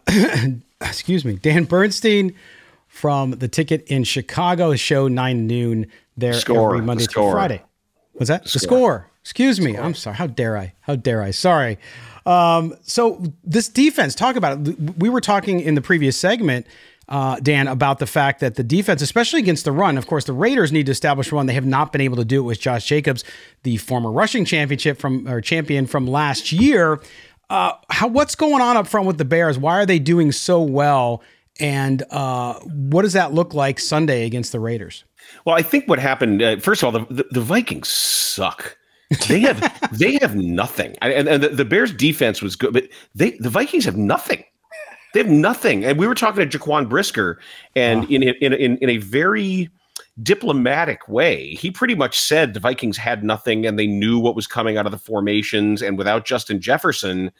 excuse 0.82 1.26
me, 1.26 1.36
Dan 1.36 1.66
Bernstein 1.66 2.36
from 2.88 3.32
the 3.32 3.48
ticket 3.48 3.84
in 3.88 4.04
Chicago. 4.04 4.76
Show 4.76 5.08
nine 5.08 5.48
noon 5.48 5.88
there 6.18 6.34
Score. 6.34 6.74
every 6.74 6.86
Monday 6.86 7.06
through. 7.06 7.32
Friday. 7.32 7.62
Was 8.14 8.28
that 8.28 8.44
the 8.46 8.60
score? 8.60 9.10
Excuse 9.22 9.60
me. 9.62 9.78
I'm 9.78 9.94
sorry. 9.94 10.16
How 10.16 10.28
dare 10.28 10.58
I? 10.58 10.74
How 10.82 10.96
dare 10.96 11.22
I? 11.22 11.32
Sorry. 11.32 11.78
Um, 12.26 12.76
so 12.84 13.24
this 13.44 13.70
defense, 13.70 14.14
talk 14.14 14.36
about 14.36 14.68
it. 14.68 14.98
We 14.98 15.10
were 15.10 15.22
talking 15.22 15.62
in 15.62 15.76
the 15.76 15.82
previous 15.82 16.18
segment, 16.18 16.68
uh, 17.08 17.40
Dan, 17.40 17.68
about 17.68 18.00
the 18.00 18.06
fact 18.06 18.40
that 18.42 18.56
the 18.56 18.64
defense, 18.64 19.02
especially 19.02 19.40
against 19.40 19.66
the 19.66 19.72
run, 19.72 19.98
of 19.98 20.06
course, 20.06 20.26
the 20.26 20.34
Raiders 20.34 20.72
need 20.72 20.86
to 20.88 20.92
establish 20.92 21.32
run. 21.32 21.46
They 21.46 21.54
have 21.54 21.66
not 21.66 21.92
been 21.92 22.02
able 22.02 22.18
to 22.18 22.26
do 22.26 22.40
it 22.40 22.44
with 22.44 22.60
Josh 22.60 22.86
Jacobs, 22.86 23.24
the 23.64 23.78
former 23.78 24.12
rushing 24.12 24.46
championship 24.46 25.00
from 25.00 25.28
or 25.28 25.42
champion 25.42 25.88
from 25.88 26.06
last 26.06 26.52
year. 26.52 27.00
Uh, 27.50 27.74
how 27.90 28.08
what's 28.08 28.36
going 28.36 28.62
on 28.62 28.78
up 28.78 28.88
front 28.88 29.08
with 29.08 29.18
the 29.18 29.26
Bears? 29.26 29.58
Why 29.58 29.80
are 29.80 29.86
they 29.86 30.00
doing 30.00 30.32
so 30.32 30.62
well? 30.62 31.24
And 31.60 32.04
uh, 32.12 32.54
what 32.60 33.02
does 33.02 33.14
that 33.14 33.34
look 33.34 33.54
like 33.54 33.80
Sunday 33.80 34.26
against 34.26 34.52
the 34.52 34.60
Raiders? 34.60 35.04
Well, 35.46 35.56
I 35.56 35.62
think 35.62 35.88
what 35.88 36.00
happened. 36.00 36.42
Uh, 36.42 36.58
first 36.58 36.84
of 36.84 36.88
all, 36.88 37.06
the, 37.06 37.14
the, 37.14 37.26
the 37.32 37.42
Vikings 37.42 37.90
suck. 37.90 38.78
They 39.28 39.40
have 39.42 39.90
they 39.92 40.20
have 40.22 40.36
nothing, 40.36 40.96
and, 41.02 41.28
and 41.28 41.44
the, 41.44 41.50
the 41.50 41.66
Bears' 41.66 41.92
defense 41.92 42.42
was 42.42 42.56
good, 42.56 42.74
but 42.74 42.88
they 43.16 43.32
the 43.40 43.50
Vikings 43.50 43.86
have 43.86 43.98
nothing. 43.98 44.44
They 45.14 45.22
have 45.22 45.30
nothing. 45.30 45.84
And 45.84 45.98
we 45.98 46.08
were 46.08 46.14
talking 46.14 46.48
to 46.48 46.60
Jaquan 46.60 46.88
Brisker, 46.88 47.40
and 47.76 48.10
in, 48.12 48.22
in 48.22 48.54
in 48.54 48.78
in 48.78 48.90
a 48.90 48.98
very 48.98 49.70
diplomatic 50.24 51.08
way, 51.08 51.52
he 51.56 51.72
pretty 51.72 51.96
much 51.96 52.20
said 52.20 52.54
the 52.54 52.60
Vikings 52.60 52.98
had 52.98 53.24
nothing, 53.24 53.66
and 53.66 53.78
they 53.78 53.88
knew 53.88 54.20
what 54.20 54.36
was 54.36 54.48
coming 54.48 54.78
out 54.78 54.86
of 54.86 54.92
the 54.92 54.98
formations, 54.98 55.82
and 55.82 55.98
without 55.98 56.26
Justin 56.26 56.60
Jefferson, 56.62 57.32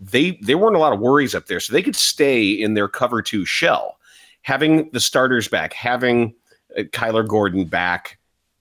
they 0.00 0.38
there 0.42 0.58
weren't 0.58 0.76
a 0.76 0.80
lot 0.80 0.92
of 0.92 1.00
worries 1.00 1.34
up 1.34 1.46
there, 1.46 1.60
so 1.60 1.72
they 1.72 1.82
could 1.82 1.96
stay 1.96 2.48
in 2.48 2.74
their 2.74 2.88
cover 2.88 3.22
two 3.22 3.44
shell. 3.44 3.98
Having 4.42 4.90
the 4.92 5.00
starters 5.00 5.48
back, 5.48 5.72
having 5.72 6.34
uh, 6.76 6.82
Kyler 6.82 7.26
Gordon 7.26 7.64
back, 7.64 8.18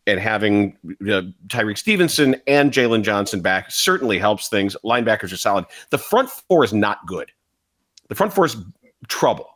and 0.07 0.19
having 0.19 0.77
uh, 1.01 1.21
Tyrique 1.47 1.77
Stevenson 1.77 2.35
and 2.47 2.71
Jaylon 2.71 3.03
Johnson 3.03 3.41
back 3.41 3.69
certainly 3.69 4.17
helps 4.17 4.47
things. 4.47 4.75
Linebackers 4.83 5.33
are 5.33 5.37
solid. 5.37 5.65
The 5.89 5.97
front 5.97 6.29
four 6.29 6.63
is 6.63 6.73
not 6.73 7.05
good. 7.05 7.31
The 8.07 8.15
front 8.15 8.33
four 8.33 8.45
is 8.45 8.55
trouble. 9.07 9.49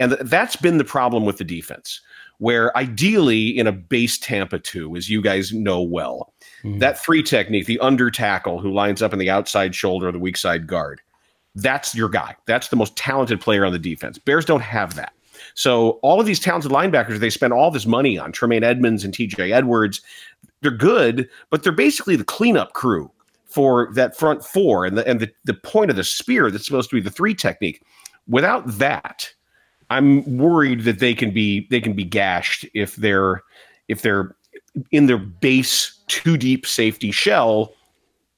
And 0.00 0.12
th- 0.12 0.22
that's 0.24 0.56
been 0.56 0.78
the 0.78 0.84
problem 0.84 1.24
with 1.24 1.38
the 1.38 1.44
defense, 1.44 2.00
where 2.38 2.76
ideally 2.76 3.58
in 3.58 3.66
a 3.66 3.72
base 3.72 4.18
Tampa 4.18 4.58
2, 4.58 4.96
as 4.96 5.08
you 5.08 5.22
guys 5.22 5.52
know 5.52 5.82
well, 5.82 6.32
mm. 6.62 6.78
that 6.80 6.98
three 6.98 7.22
technique, 7.22 7.66
the 7.66 7.78
under 7.80 8.10
tackle 8.10 8.60
who 8.60 8.72
lines 8.72 9.02
up 9.02 9.12
in 9.12 9.18
the 9.18 9.30
outside 9.30 9.74
shoulder 9.74 10.08
of 10.08 10.14
the 10.14 10.20
weak 10.20 10.36
side 10.36 10.66
guard, 10.66 11.00
that's 11.54 11.94
your 11.94 12.08
guy. 12.08 12.36
That's 12.46 12.68
the 12.68 12.76
most 12.76 12.96
talented 12.96 13.40
player 13.40 13.64
on 13.64 13.72
the 13.72 13.78
defense. 13.78 14.18
Bears 14.18 14.44
don't 14.44 14.60
have 14.60 14.94
that. 14.94 15.12
So 15.54 15.92
all 16.02 16.20
of 16.20 16.26
these 16.26 16.40
talented 16.40 16.70
linebackers, 16.70 17.18
they 17.18 17.30
spend 17.30 17.52
all 17.52 17.70
this 17.70 17.86
money 17.86 18.18
on 18.18 18.32
Tremaine 18.32 18.64
Edmunds 18.64 19.04
and 19.04 19.14
TJ 19.14 19.52
Edwards. 19.52 20.02
They're 20.60 20.70
good, 20.70 21.28
but 21.50 21.62
they're 21.62 21.72
basically 21.72 22.16
the 22.16 22.24
cleanup 22.24 22.72
crew 22.74 23.10
for 23.46 23.90
that 23.94 24.16
front 24.16 24.44
four 24.44 24.84
and 24.84 24.98
the 24.98 25.06
and 25.06 25.20
the, 25.20 25.30
the 25.44 25.54
point 25.54 25.90
of 25.90 25.96
the 25.96 26.04
spear 26.04 26.50
that's 26.50 26.66
supposed 26.66 26.90
to 26.90 26.96
be 26.96 27.00
the 27.00 27.10
three 27.10 27.34
technique. 27.34 27.82
Without 28.28 28.66
that, 28.78 29.30
I'm 29.90 30.38
worried 30.38 30.82
that 30.82 30.98
they 30.98 31.14
can 31.14 31.30
be 31.30 31.66
they 31.70 31.80
can 31.80 31.92
be 31.92 32.04
gashed 32.04 32.66
if 32.74 32.96
they're 32.96 33.42
if 33.88 34.02
they're 34.02 34.36
in 34.90 35.06
their 35.06 35.18
base 35.18 36.00
too 36.08 36.36
deep 36.36 36.66
safety 36.66 37.10
shell 37.10 37.72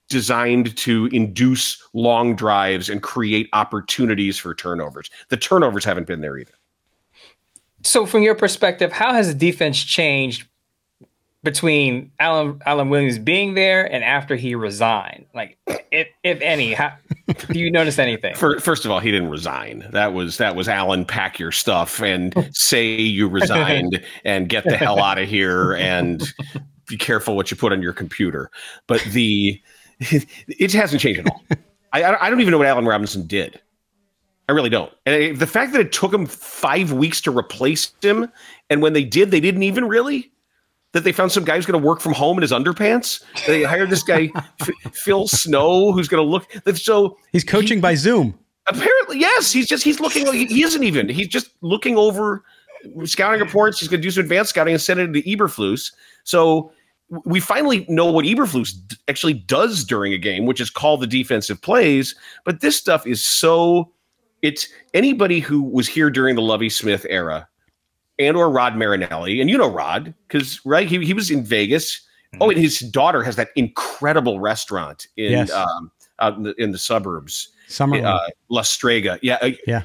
designed 0.08 0.76
to 0.76 1.06
induce 1.12 1.82
long 1.92 2.34
drives 2.34 2.88
and 2.88 3.02
create 3.02 3.48
opportunities 3.52 4.38
for 4.38 4.54
turnovers. 4.54 5.10
The 5.28 5.36
turnovers 5.36 5.84
haven't 5.84 6.06
been 6.06 6.20
there 6.20 6.38
either. 6.38 6.54
So, 7.82 8.06
from 8.06 8.22
your 8.22 8.34
perspective, 8.34 8.90
how 8.90 9.12
has 9.12 9.28
the 9.28 9.34
defense 9.34 9.82
changed 9.82 10.47
between 11.42 12.10
Alan 12.18 12.60
Alan 12.66 12.90
Williams 12.90 13.18
being 13.18 13.54
there 13.54 13.90
and 13.90 14.04
after 14.04 14.36
he 14.36 14.54
resigned? 14.54 15.26
Like, 15.34 15.58
if 15.90 16.08
if 16.22 16.40
any, 16.40 16.74
how, 16.74 16.92
do 17.50 17.58
you 17.58 17.70
notice 17.70 17.98
anything? 17.98 18.34
For, 18.36 18.58
first 18.60 18.84
of 18.84 18.90
all, 18.90 19.00
he 19.00 19.10
didn't 19.10 19.30
resign. 19.30 19.86
That 19.90 20.12
was 20.12 20.38
that 20.38 20.56
was 20.56 20.68
Alan. 20.68 21.04
Pack 21.04 21.38
your 21.38 21.52
stuff 21.52 22.00
and 22.00 22.34
say 22.52 22.96
you 22.96 23.28
resigned 23.28 24.04
and 24.24 24.48
get 24.48 24.64
the 24.64 24.76
hell 24.76 25.00
out 25.02 25.18
of 25.18 25.28
here 25.28 25.74
and 25.74 26.22
be 26.86 26.96
careful 26.96 27.36
what 27.36 27.50
you 27.50 27.56
put 27.56 27.72
on 27.72 27.82
your 27.82 27.92
computer. 27.92 28.50
But 28.86 29.02
the 29.12 29.60
it 30.00 30.72
hasn't 30.72 31.00
changed 31.00 31.20
at 31.20 31.30
all. 31.30 31.42
I 31.92 32.04
I 32.14 32.30
don't 32.30 32.40
even 32.40 32.50
know 32.50 32.58
what 32.58 32.66
Alan 32.66 32.86
Robinson 32.86 33.26
did. 33.26 33.60
I 34.48 34.52
really 34.52 34.70
don't. 34.70 34.90
And 35.04 35.38
the 35.38 35.46
fact 35.46 35.72
that 35.72 35.80
it 35.80 35.92
took 35.92 36.12
him 36.12 36.24
five 36.24 36.90
weeks 36.90 37.20
to 37.22 37.36
replace 37.36 37.92
him, 38.00 38.32
and 38.70 38.80
when 38.80 38.94
they 38.94 39.04
did, 39.04 39.30
they 39.30 39.40
didn't 39.40 39.62
even 39.62 39.86
really. 39.86 40.32
That 40.92 41.04
they 41.04 41.12
found 41.12 41.30
some 41.32 41.44
guy 41.44 41.56
who's 41.56 41.66
going 41.66 41.80
to 41.80 41.86
work 41.86 42.00
from 42.00 42.14
home 42.14 42.38
in 42.38 42.42
his 42.42 42.50
underpants. 42.52 43.22
They 43.46 43.62
hired 43.62 43.90
this 43.90 44.02
guy, 44.02 44.30
Phil 44.92 45.28
Snow, 45.28 45.92
who's 45.92 46.08
going 46.08 46.24
to 46.24 46.28
look. 46.28 46.46
So 46.76 47.18
He's 47.32 47.44
coaching 47.44 47.80
by 47.80 47.94
Zoom. 47.94 48.38
apparently, 48.66 49.18
yes. 49.20 49.52
He's 49.52 49.66
just 49.68 49.84
he's 49.84 50.00
looking. 50.00 50.26
He, 50.32 50.46
he 50.46 50.62
isn't 50.62 50.82
even. 50.82 51.08
He's 51.08 51.28
just 51.28 51.50
looking 51.60 51.98
over 51.98 52.42
scouting 53.04 53.40
reports. 53.40 53.80
He's 53.80 53.88
going 53.88 54.00
to 54.00 54.06
do 54.06 54.10
some 54.10 54.22
advanced 54.22 54.50
scouting 54.50 54.72
and 54.72 54.80
send 54.82 54.98
it 55.00 55.12
to 55.12 55.22
Eberflus. 55.28 55.92
So 56.24 56.72
we 57.24 57.38
finally 57.40 57.84
know 57.88 58.10
what 58.10 58.24
Eberflus 58.24 58.72
actually 59.08 59.34
does 59.34 59.84
during 59.84 60.12
a 60.14 60.18
game, 60.18 60.46
which 60.46 60.60
is 60.60 60.70
call 60.70 60.96
the 60.96 61.06
defensive 61.06 61.60
plays. 61.60 62.14
But 62.46 62.60
this 62.62 62.76
stuff 62.78 63.06
is 63.06 63.22
so. 63.24 63.92
It's 64.40 64.68
anybody 64.94 65.40
who 65.40 65.62
was 65.62 65.86
here 65.88 66.08
during 66.10 66.34
the 66.36 66.42
Lovie 66.42 66.70
Smith 66.70 67.04
era, 67.10 67.46
and 68.18 68.36
or 68.36 68.50
Rod 68.50 68.76
Marinelli, 68.76 69.40
and 69.40 69.48
you 69.50 69.56
know 69.58 69.70
Rod 69.70 70.14
because 70.26 70.60
right 70.64 70.88
he 70.88 71.04
he 71.04 71.14
was 71.14 71.30
in 71.30 71.44
Vegas. 71.44 72.02
Oh, 72.42 72.50
and 72.50 72.58
his 72.58 72.80
daughter 72.80 73.22
has 73.22 73.36
that 73.36 73.48
incredible 73.56 74.38
restaurant 74.38 75.06
in 75.16 75.32
Yes. 75.32 75.50
um, 75.50 75.90
out 76.20 76.36
in 76.36 76.42
the, 76.42 76.54
in 76.62 76.72
the 76.72 76.78
suburbs 76.78 77.48
Summer. 77.68 78.04
uh, 78.04 78.18
La 78.50 78.60
Strega. 78.60 79.18
Yeah, 79.22 79.48
yeah. 79.66 79.82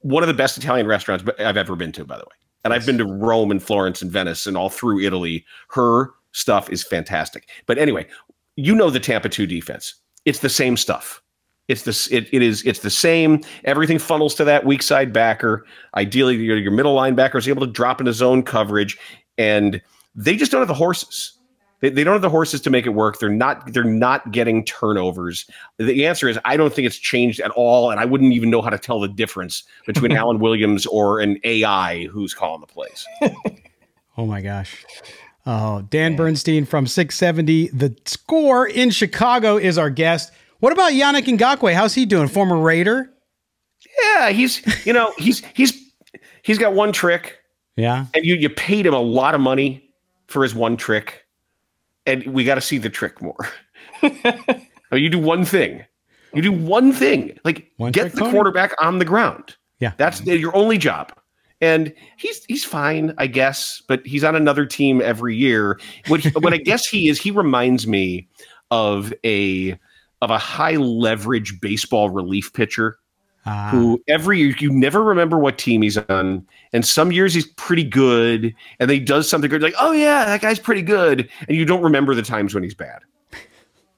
One 0.00 0.22
of 0.22 0.28
the 0.28 0.34
best 0.34 0.56
Italian 0.56 0.86
restaurants 0.86 1.24
I've 1.40 1.56
ever 1.56 1.74
been 1.76 1.92
to, 1.92 2.04
by 2.04 2.16
the 2.16 2.22
way. 2.22 2.36
And 2.64 2.72
I've 2.72 2.86
been 2.86 2.98
to 2.98 3.04
Rome 3.04 3.50
and 3.50 3.62
Florence 3.62 4.00
and 4.00 4.10
Venice 4.10 4.46
and 4.46 4.56
all 4.56 4.68
through 4.70 5.00
Italy. 5.00 5.44
Her 5.68 6.12
stuff 6.32 6.70
is 6.70 6.84
fantastic. 6.84 7.48
But 7.66 7.78
anyway, 7.78 8.06
you 8.56 8.74
know 8.74 8.90
the 8.90 9.00
Tampa 9.00 9.28
2 9.28 9.46
defense. 9.46 9.94
It's 10.24 10.38
the 10.38 10.48
same 10.48 10.76
stuff. 10.76 11.20
It's 11.68 11.82
this. 11.82 12.10
It, 12.10 12.28
it 12.32 12.42
is. 12.42 12.64
It's 12.64 12.80
the 12.80 12.90
same. 12.90 13.42
Everything 13.64 13.98
funnels 13.98 14.34
to 14.36 14.44
that 14.44 14.64
weak 14.64 14.82
side 14.82 15.12
backer. 15.12 15.66
Ideally, 15.94 16.36
your, 16.36 16.56
your 16.56 16.72
middle 16.72 16.96
linebacker 16.96 17.36
is 17.36 17.48
able 17.48 17.66
to 17.66 17.72
drop 17.72 18.00
into 18.00 18.12
zone 18.12 18.42
coverage, 18.42 18.98
and 19.36 19.80
they 20.14 20.36
just 20.36 20.50
don't 20.50 20.60
have 20.60 20.68
the 20.68 20.74
horses. 20.74 21.34
They, 21.80 21.90
they 21.90 22.02
don't 22.02 22.14
have 22.14 22.22
the 22.22 22.30
horses 22.30 22.60
to 22.62 22.70
make 22.70 22.86
it 22.86 22.90
work. 22.90 23.18
They're 23.18 23.28
not. 23.28 23.72
They're 23.72 23.84
not 23.84 24.32
getting 24.32 24.64
turnovers. 24.64 25.46
The 25.76 26.06
answer 26.06 26.28
is 26.28 26.38
I 26.44 26.56
don't 26.56 26.72
think 26.72 26.86
it's 26.86 26.96
changed 26.96 27.38
at 27.40 27.50
all, 27.50 27.90
and 27.90 28.00
I 28.00 28.04
wouldn't 28.06 28.32
even 28.32 28.50
know 28.50 28.62
how 28.62 28.70
to 28.70 28.78
tell 28.78 29.00
the 29.00 29.08
difference 29.08 29.62
between 29.86 30.12
Alan 30.16 30.38
Williams 30.38 30.86
or 30.86 31.20
an 31.20 31.38
AI 31.44 32.06
who's 32.06 32.34
calling 32.34 32.60
the 32.60 32.66
plays. 32.66 33.06
Oh 34.18 34.26
my 34.26 34.40
gosh. 34.40 34.84
Oh, 35.46 35.82
Dan 35.82 36.16
Bernstein 36.16 36.66
from 36.66 36.88
670. 36.88 37.68
The 37.68 37.96
score 38.04 38.66
in 38.66 38.90
Chicago 38.90 39.56
is 39.56 39.78
our 39.78 39.90
guest. 39.90 40.32
What 40.60 40.72
about 40.72 40.92
Yannick 40.92 41.24
Ngakoue? 41.26 41.72
How's 41.74 41.94
he 41.94 42.04
doing? 42.06 42.28
Former 42.28 42.58
Raider? 42.58 43.10
Yeah, 44.02 44.30
he's 44.30 44.62
you 44.86 44.92
know 44.92 45.12
he's 45.18 45.42
he's 45.54 45.92
he's 46.42 46.58
got 46.58 46.72
one 46.74 46.92
trick, 46.92 47.38
Yeah. 47.76 48.06
and 48.14 48.24
you 48.24 48.34
you 48.34 48.48
paid 48.50 48.84
him 48.86 48.94
a 48.94 49.00
lot 49.00 49.34
of 49.34 49.40
money 49.40 49.88
for 50.26 50.42
his 50.42 50.54
one 50.54 50.76
trick, 50.76 51.24
and 52.06 52.24
we 52.26 52.44
got 52.44 52.56
to 52.56 52.60
see 52.60 52.78
the 52.78 52.90
trick 52.90 53.22
more. 53.22 53.36
I 54.02 54.56
mean, 54.92 55.02
you 55.02 55.08
do 55.10 55.18
one 55.18 55.44
thing, 55.44 55.84
You 56.34 56.42
do 56.42 56.52
one 56.52 56.92
thing, 56.92 57.38
like 57.44 57.70
One 57.76 57.92
get 57.92 58.12
the 58.12 58.18
pony? 58.20 58.32
quarterback 58.32 58.72
on 58.82 58.98
the 58.98 59.04
ground. 59.04 59.56
Yeah. 59.80 59.92
That's 59.96 60.24
your 60.26 60.54
only 60.56 60.76
job. 60.78 61.12
And 61.60 61.92
he's 62.16 62.44
he's 62.46 62.64
fine, 62.64 63.14
I 63.18 63.28
guess, 63.28 63.80
but 63.88 64.04
he's 64.06 64.24
on 64.24 64.34
another 64.34 64.66
team 64.66 65.00
every 65.02 65.36
year. 65.36 65.78
What 66.08 66.24
what 66.40 66.52
I 66.52 66.56
guess 66.70 66.86
he 66.86 67.08
is, 67.08 67.20
he 67.20 67.30
reminds 67.30 67.86
me 67.86 68.28
of 68.72 69.12
a 69.24 69.78
of 70.22 70.30
a 70.30 70.38
high 70.38 70.76
leverage 70.76 71.60
baseball 71.60 72.10
relief 72.10 72.52
pitcher 72.52 72.98
Ah, 73.48 73.70
who 73.70 74.02
every 74.08 74.38
year 74.38 74.54
you 74.58 74.70
never 74.70 75.02
remember 75.02 75.38
what 75.38 75.56
team 75.56 75.80
he's 75.80 75.96
on, 75.96 76.46
and 76.74 76.84
some 76.84 77.12
years 77.12 77.32
he's 77.32 77.46
pretty 77.46 77.84
good, 77.84 78.54
and 78.78 78.90
then 78.90 78.98
he 78.98 79.00
does 79.00 79.26
something 79.26 79.48
good, 79.48 79.62
like 79.62 79.74
oh 79.80 79.92
yeah, 79.92 80.26
that 80.26 80.42
guy's 80.42 80.58
pretty 80.58 80.82
good, 80.82 81.28
and 81.46 81.56
you 81.56 81.64
don't 81.64 81.82
remember 81.82 82.14
the 82.14 82.22
times 82.22 82.52
when 82.52 82.62
he's 82.62 82.74
bad. 82.74 83.00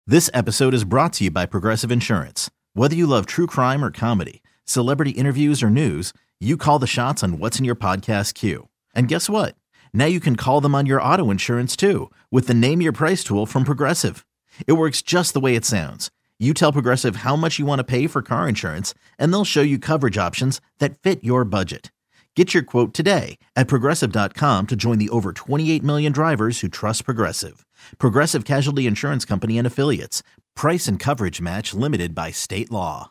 This 0.07 0.31
episode 0.35 0.73
is 0.73 0.85
brought 0.85 1.12
to 1.15 1.25
you 1.25 1.31
by 1.33 1.47
Progressive 1.47 1.91
Insurance. 1.91 2.50
Whether 2.75 2.95
you 2.95 3.07
love 3.09 3.27
true 3.27 3.49
crime 3.49 3.85
or 3.85 3.91
comedy, 3.91 4.43
celebrity 4.65 5.11
interviews 5.12 5.62
or 5.62 5.71
news, 5.71 6.12
you 6.39 6.57
call 6.57 6.79
the 6.79 6.87
shots 6.87 7.25
on 7.25 7.39
what's 7.39 7.59
in 7.59 7.65
your 7.65 7.75
podcast 7.75 8.35
queue. 8.35 8.69
And 8.95 9.09
guess 9.09 9.29
what? 9.29 9.57
Now 9.93 10.07
you 10.07 10.21
can 10.21 10.37
call 10.37 10.61
them 10.61 10.75
on 10.75 10.87
your 10.87 11.03
auto 11.03 11.31
insurance 11.31 11.77
too 11.77 12.11
with 12.31 12.47
the 12.47 12.55
Name 12.55 12.81
Your 12.81 12.93
Price 12.93 13.25
tool 13.25 13.47
from 13.47 13.65
Progressive. 13.65 14.25
It 14.67 14.73
works 14.73 15.02
just 15.02 15.35
the 15.35 15.40
way 15.40 15.55
it 15.55 15.64
sounds. 15.64 16.11
You 16.38 16.55
tell 16.55 16.73
Progressive 16.73 17.17
how 17.17 17.37
much 17.37 17.59
you 17.59 17.67
want 17.67 17.81
to 17.81 17.85
pay 17.85 18.07
for 18.07 18.23
car 18.23 18.49
insurance, 18.49 18.95
and 19.19 19.33
they'll 19.33 19.45
show 19.45 19.61
you 19.61 19.79
coverage 19.79 20.17
options 20.17 20.61
that 20.79 20.99
fit 20.99 21.23
your 21.23 21.45
budget. 21.45 21.93
Get 22.37 22.55
your 22.55 22.62
quote 22.62 22.95
today 22.95 23.38
at 23.57 23.67
progressive.com 23.67 24.69
to 24.69 24.76
join 24.76 24.99
the 24.99 25.09
over 25.09 25.33
28 25.33 25.83
million 25.83 26.12
drivers 26.12 26.61
who 26.61 26.69
trust 26.69 27.05
Progressive. 27.05 27.67
Progressive 27.99 28.45
Casualty 28.45 28.87
Insurance 28.87 29.25
Company 29.25 29.59
and 29.59 29.67
Affiliates. 29.67 30.23
Price 30.55 30.87
and 30.87 30.99
coverage 30.99 31.40
match 31.40 31.75
limited 31.75 32.14
by 32.14 32.31
state 32.31 32.71
law. 32.71 33.11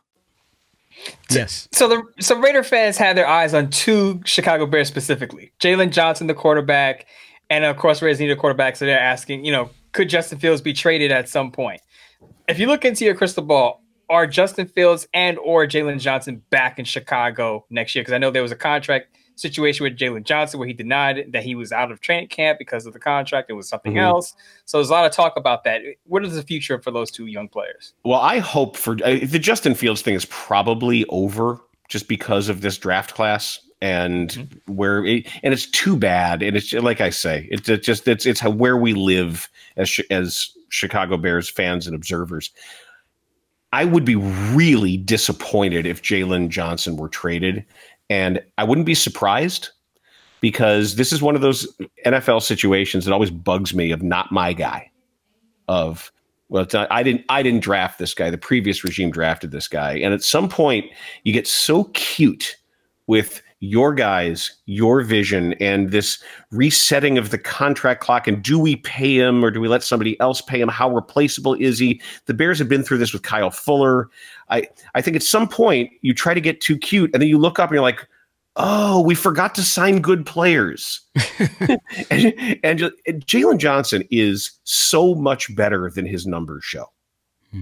yes. 1.29 1.67
So 1.73 1.89
the 1.89 2.03
so 2.19 2.39
Raider 2.39 2.63
fans 2.63 2.95
had 2.97 3.17
their 3.17 3.27
eyes 3.27 3.53
on 3.53 3.69
two 3.69 4.21
Chicago 4.25 4.65
Bears 4.65 4.87
specifically. 4.87 5.51
Jaylon 5.59 5.91
Johnson, 5.91 6.27
the 6.27 6.33
quarterback, 6.33 7.05
and 7.49 7.65
of 7.65 7.75
course 7.75 8.01
Raiders 8.01 8.19
need 8.21 8.31
a 8.31 8.37
quarterback, 8.37 8.77
so 8.77 8.85
they're 8.85 8.99
asking, 8.99 9.43
you 9.43 9.51
know, 9.51 9.69
could 9.99 10.07
Justin 10.07 10.39
Fields 10.39 10.61
be 10.61 10.71
traded 10.71 11.11
at 11.11 11.27
some 11.27 11.51
point? 11.51 11.81
If 12.47 12.57
you 12.57 12.67
look 12.67 12.85
into 12.85 13.03
your 13.03 13.15
crystal 13.15 13.43
ball, 13.43 13.83
are 14.09 14.25
Justin 14.25 14.65
Fields 14.65 15.05
and 15.13 15.37
or 15.39 15.65
Jaylon 15.67 15.99
Johnson 15.99 16.41
back 16.51 16.79
in 16.79 16.85
Chicago 16.85 17.65
next 17.69 17.93
year? 17.93 18.03
Because 18.03 18.13
I 18.13 18.17
know 18.17 18.31
there 18.31 18.41
was 18.41 18.53
a 18.53 18.55
contract 18.55 19.17
situation 19.35 19.83
with 19.83 19.97
Jaylon 19.97 20.23
Johnson 20.23 20.57
where 20.57 20.67
he 20.67 20.73
denied 20.73 21.33
that 21.33 21.43
he 21.43 21.53
was 21.53 21.73
out 21.73 21.91
of 21.91 21.99
training 21.99 22.29
camp 22.29 22.59
because 22.59 22.85
of 22.85 22.93
the 22.93 22.99
contract. 22.99 23.49
It 23.49 23.55
was 23.55 23.67
something 23.67 23.95
Mhm. 23.95 24.01
else. 24.03 24.35
So 24.63 24.77
there's 24.77 24.87
a 24.89 24.93
lot 24.93 25.05
of 25.05 25.11
talk 25.11 25.35
about 25.35 25.65
that. 25.65 25.81
What 26.05 26.23
is 26.23 26.33
the 26.33 26.43
future 26.43 26.79
for 26.79 26.91
those 26.91 27.11
two 27.11 27.25
young 27.25 27.49
players? 27.49 27.93
Well, 28.05 28.21
I 28.21 28.37
hope 28.37 28.77
for 28.77 28.93
uh, 29.03 29.17
the 29.21 29.37
Justin 29.37 29.75
Fields 29.75 30.01
thing 30.01 30.15
is 30.15 30.23
probably 30.23 31.03
over 31.09 31.59
just 31.89 32.07
because 32.07 32.47
of 32.47 32.61
this 32.61 32.77
draft 32.77 33.13
class 33.15 33.59
and 33.81 34.29
mm-hmm. 34.29 34.73
where 34.73 35.05
it, 35.05 35.27
and 35.43 35.53
it's 35.53 35.69
too 35.69 35.97
bad. 35.97 36.41
And 36.41 36.57
it's 36.57 36.73
like 36.73 37.01
I 37.01 37.09
say, 37.09 37.47
it's 37.51 37.69
it 37.69 37.83
just 37.83 38.07
it's 38.07 38.25
it's 38.25 38.39
how 38.39 38.49
where 38.49 38.77
we 38.77 38.93
live 38.93 39.49
as 39.77 39.99
as 40.09 40.51
Chicago 40.69 41.17
Bears 41.17 41.49
fans 41.49 41.87
and 41.87 41.95
observers. 41.95 42.51
I 43.71 43.85
would 43.85 44.03
be 44.03 44.15
really 44.15 44.97
disappointed 44.97 45.85
if 45.85 46.01
Jaylon 46.01 46.49
Johnson 46.49 46.97
were 46.97 47.09
traded, 47.09 47.63
and 48.09 48.41
I 48.57 48.63
wouldn't 48.63 48.87
be 48.87 48.95
surprised 48.95 49.69
because 50.41 50.95
this 50.95 51.11
is 51.11 51.21
one 51.21 51.35
of 51.35 51.41
those 51.41 51.71
NFL 52.05 52.41
situations 52.41 53.05
that 53.05 53.13
always 53.13 53.31
bugs 53.31 53.73
me 53.73 53.91
of 53.91 54.01
not 54.01 54.31
my 54.31 54.53
guy 54.53 54.89
of 55.67 56.11
well 56.49 56.63
it's 56.63 56.73
not, 56.73 56.91
i 56.91 57.03
didn't 57.03 57.23
i 57.29 57.43
didn't 57.43 57.61
draft 57.61 57.99
this 57.99 58.13
guy 58.13 58.29
the 58.29 58.37
previous 58.37 58.83
regime 58.83 59.11
drafted 59.11 59.51
this 59.51 59.67
guy 59.67 59.93
and 59.93 60.13
at 60.13 60.23
some 60.23 60.49
point 60.49 60.85
you 61.23 61.31
get 61.31 61.47
so 61.47 61.85
cute 61.93 62.57
with 63.07 63.41
your 63.61 63.93
guys 63.93 64.51
your 64.65 65.01
vision 65.01 65.53
and 65.53 65.91
this 65.91 66.23
resetting 66.51 67.17
of 67.17 67.29
the 67.29 67.37
contract 67.37 68.01
clock 68.01 68.27
and 68.27 68.41
do 68.41 68.57
we 68.57 68.77
pay 68.77 69.17
him 69.17 69.43
or 69.43 69.51
do 69.51 69.59
we 69.59 69.67
let 69.67 69.83
somebody 69.83 70.19
else 70.21 70.41
pay 70.41 70.61
him? 70.61 70.69
How 70.69 70.89
replaceable 70.89 71.55
is 71.55 71.77
he? 71.77 72.01
The 72.25 72.33
bears 72.33 72.57
have 72.59 72.69
been 72.69 72.83
through 72.83 72.99
this 72.99 73.11
with 73.11 73.23
kyle 73.23 73.51
fuller. 73.51 74.09
I 74.49 74.67
i 74.95 75.01
think 75.01 75.15
at 75.15 75.23
some 75.23 75.47
point 75.47 75.91
you 76.01 76.13
try 76.13 76.33
to 76.33 76.41
get 76.41 76.61
too 76.61 76.77
cute 76.77 77.11
and 77.13 77.21
then 77.21 77.29
you 77.29 77.37
look 77.37 77.59
up 77.59 77.69
and 77.69 77.75
you're 77.75 77.83
like 77.83 78.07
oh 78.55 79.01
we 79.01 79.13
forgot 79.13 79.55
to 79.55 79.63
sign 79.63 79.99
good 80.01 80.25
players. 80.25 81.01
And, 82.09 82.33
and 82.63 82.81
and 83.05 83.25
Jaylon 83.27 83.57
Johnson 83.57 84.03
is 84.09 84.51
so 84.63 85.15
much 85.15 85.53
better 85.55 85.89
than 85.89 86.05
his 86.05 86.25
numbers 86.25 86.63
show. 86.63 86.85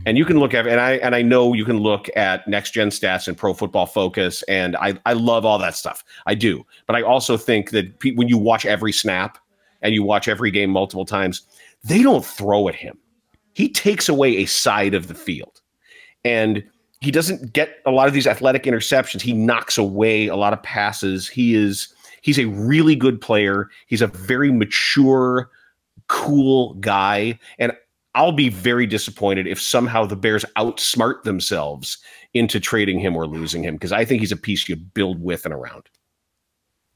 And 0.05 0.17
you 0.17 0.25
can 0.25 0.37
look 0.39 0.53
at 0.53 0.67
and 0.67 0.81
I 0.81 0.93
and 0.97 1.15
I 1.15 1.21
know 1.21 1.53
you 1.53 1.63
can 1.63 1.77
look 1.77 2.09
at 2.15 2.45
next 2.47 2.71
gen 2.71 2.89
stats 2.89 3.27
and 3.27 3.37
pro 3.37 3.53
football 3.53 3.85
focus 3.85 4.43
and 4.43 4.75
I 4.75 4.99
I 5.05 5.13
love 5.13 5.45
all 5.45 5.57
that 5.59 5.75
stuff. 5.75 6.03
I 6.25 6.35
do. 6.35 6.65
But 6.87 6.97
I 6.97 7.03
also 7.03 7.37
think 7.37 7.71
that 7.71 7.99
pe- 7.99 8.13
when 8.13 8.27
you 8.27 8.37
watch 8.37 8.65
every 8.65 8.91
snap 8.91 9.37
and 9.81 9.93
you 9.93 10.03
watch 10.03 10.27
every 10.27 10.51
game 10.51 10.71
multiple 10.71 11.05
times, 11.05 11.43
they 11.85 12.03
don't 12.03 12.25
throw 12.25 12.67
at 12.67 12.75
him. 12.75 12.97
He 13.53 13.69
takes 13.69 14.09
away 14.09 14.37
a 14.37 14.45
side 14.45 14.93
of 14.93 15.07
the 15.07 15.15
field. 15.15 15.61
And 16.25 16.63
he 16.99 17.11
doesn't 17.11 17.53
get 17.53 17.77
a 17.85 17.91
lot 17.91 18.07
of 18.07 18.13
these 18.13 18.27
athletic 18.27 18.63
interceptions. 18.63 19.21
He 19.21 19.33
knocks 19.33 19.77
away 19.77 20.27
a 20.27 20.35
lot 20.35 20.51
of 20.51 20.61
passes. 20.63 21.27
He 21.29 21.55
is 21.55 21.93
he's 22.21 22.39
a 22.39 22.45
really 22.45 22.95
good 22.95 23.21
player. 23.21 23.69
He's 23.87 24.01
a 24.01 24.07
very 24.07 24.51
mature, 24.51 25.49
cool 26.07 26.73
guy. 26.75 27.39
And 27.57 27.71
I'll 28.17 28.31
be 28.31 28.49
very 28.49 28.87
disappointed 28.87 29.45
if 29.45 29.61
somehow 29.61 30.05
the 30.07 30.15
Bears 30.15 30.43
outsmart 30.57 31.21
themselves 31.21 31.99
into 32.33 32.59
trading 32.59 32.99
him 32.99 33.15
or 33.15 33.27
losing 33.27 33.63
him 33.63 33.75
because 33.75 33.91
I 33.91 34.05
think 34.05 34.21
he's 34.21 34.31
a 34.31 34.37
piece 34.37 34.67
you 34.67 34.75
build 34.75 35.21
with 35.21 35.45
and 35.45 35.53
around. 35.53 35.83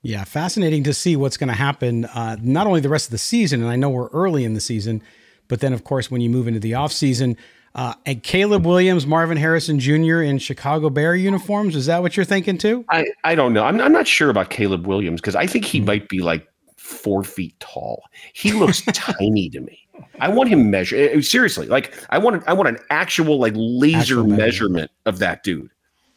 Yeah, 0.01 0.23
fascinating 0.23 0.84
to 0.86 0.95
see 0.95 1.15
what's 1.15 1.38
going 1.38 1.49
to 1.49 1.53
happen. 1.53 2.05
Uh, 2.05 2.38
not 2.41 2.65
only 2.65 2.81
the 2.81 2.89
rest 2.89 3.05
of 3.05 3.12
the 3.12 3.19
season, 3.19 3.62
and 3.62 3.69
I 3.69 3.75
know 3.75 3.91
we're 3.91 4.07
early 4.07 4.43
in 4.43 4.55
the 4.55 4.60
season, 4.60 5.03
but 5.47 5.60
then 5.60 5.73
of 5.73 5.84
course 5.84 6.10
when 6.10 6.21
you 6.21 6.29
move 6.31 6.47
into 6.47 6.60
the 6.60 6.71
offseason, 6.71 7.38
uh, 7.75 7.93
and 8.07 8.23
Caleb 8.23 8.65
Williams, 8.65 9.05
Marvin 9.05 9.38
Harrison 9.38 9.79
Jr. 9.79 10.21
in 10.21 10.39
Chicago 10.39 10.89
Bear 10.89 11.15
uniforms. 11.15 11.75
Is 11.75 11.86
that 11.86 12.01
what 12.01 12.17
you're 12.17 12.25
thinking 12.25 12.57
too? 12.57 12.84
I, 12.89 13.05
I 13.23 13.36
don't 13.36 13.53
know. 13.53 13.63
I'm, 13.63 13.79
I'm 13.79 13.93
not 13.93 14.07
sure 14.07 14.31
about 14.31 14.49
Caleb 14.49 14.88
Williams 14.88 15.21
because 15.21 15.36
I 15.36 15.45
think 15.45 15.65
he 15.65 15.79
might 15.81 16.10
be 16.10 16.21
like 16.21 16.47
four 16.77 17.23
feet 17.23 17.57
tall. 17.60 18.05
He 18.34 18.53
looks 18.53 18.81
tiny 18.93 19.49
to 19.51 19.62
me. 19.62 19.81
I 20.19 20.30
want 20.30 20.49
him 20.49 20.69
measure 20.69 20.95
eh, 20.95 21.17
eh, 21.17 21.21
seriously. 21.21 21.67
Like 21.67 21.93
I 22.10 22.17
want 22.17 22.43
I 22.47 22.54
want 22.54 22.69
an 22.69 22.77
actual 22.89 23.39
like 23.39 23.54
laser 23.56 24.19
Actual 24.19 24.25
measurement. 24.25 24.91
of 25.06 25.19
that 25.19 25.43
dude 25.43 25.69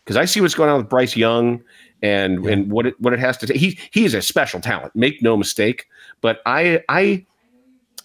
because 0.04 0.16
I 0.16 0.24
see 0.24 0.40
what's 0.40 0.54
going 0.54 0.70
on 0.70 0.78
with 0.78 0.88
Bryce 0.88 1.16
Young 1.16 1.62
and 2.02 2.46
and 2.46 2.70
what 2.70 2.87
it 2.87 3.00
what 3.00 3.12
it 3.12 3.18
has 3.18 3.37
to 3.38 3.46
take. 3.46 3.56
He 3.56 3.78
he 3.92 4.04
is 4.04 4.14
a 4.14 4.22
special 4.22 4.60
talent. 4.60 4.94
Make 4.94 5.22
no 5.22 5.37
mistake. 5.37 5.87
But 6.20 6.40
I 6.46 6.82
I 6.88 7.24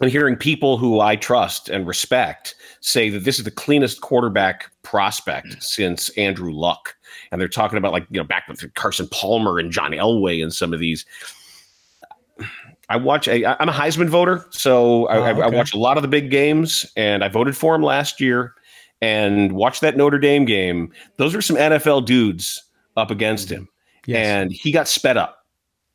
am 0.02 0.10
hearing 0.10 0.36
people 0.36 0.78
who 0.78 1.02
I 1.02 1.16
trust 1.16 1.70
and 1.70 1.86
respect 1.86 2.56
say 2.80 3.10
that 3.10 3.26
this 3.26 3.38
is 3.38 3.46
the 3.46 3.52
cleanest 3.52 4.02
quarterback 4.02 4.72
prospect 4.84 5.48
mm. 5.48 5.64
since 5.64 6.10
Andrew 6.10 6.54
Luck. 6.54 6.96
And 7.32 7.42
they're 7.42 7.48
talking 7.48 7.78
about 7.78 7.92
like, 7.92 8.08
you 8.10 8.20
know, 8.20 8.24
back 8.24 8.48
with 8.48 8.74
Carson 8.76 9.08
Palmer 9.10 9.60
and 9.60 9.72
John 9.72 9.92
Elway 9.92 10.42
and 10.42 10.54
some 10.54 10.74
of 10.74 10.80
these. 10.80 11.06
I 12.90 12.98
watch, 12.98 13.28
I, 13.28 13.56
I'm 13.60 13.70
a 13.70 13.74
Heisman 13.74 14.10
voter. 14.10 14.46
So 14.50 15.08
I, 15.08 15.18
Oh, 15.18 15.24
I, 15.24 15.46
I 15.46 15.48
watch 15.50 15.74
a 15.74 15.78
lot 15.78 15.98
of 15.98 16.02
the 16.02 16.08
big 16.08 16.32
games 16.32 16.86
and 16.96 17.24
I 17.24 17.28
voted 17.28 17.56
for 17.56 17.76
him 17.76 17.84
last 17.84 18.20
year 18.20 18.56
and 19.02 19.54
watched 19.54 19.82
that 19.82 19.96
Notre 19.96 20.20
Dame 20.20 20.46
game. 20.46 20.92
Those 21.18 21.36
are 21.36 21.42
some 21.42 21.56
NFL 21.56 22.06
dudes 22.06 22.62
up 22.98 23.12
against 23.12 23.48
mm-hmm. 23.48 23.62
him. 23.62 23.70
Yes. 24.06 24.28
And 24.28 24.52
he 24.52 24.72
got 24.72 24.88
sped 24.88 25.18
up. 25.18 25.36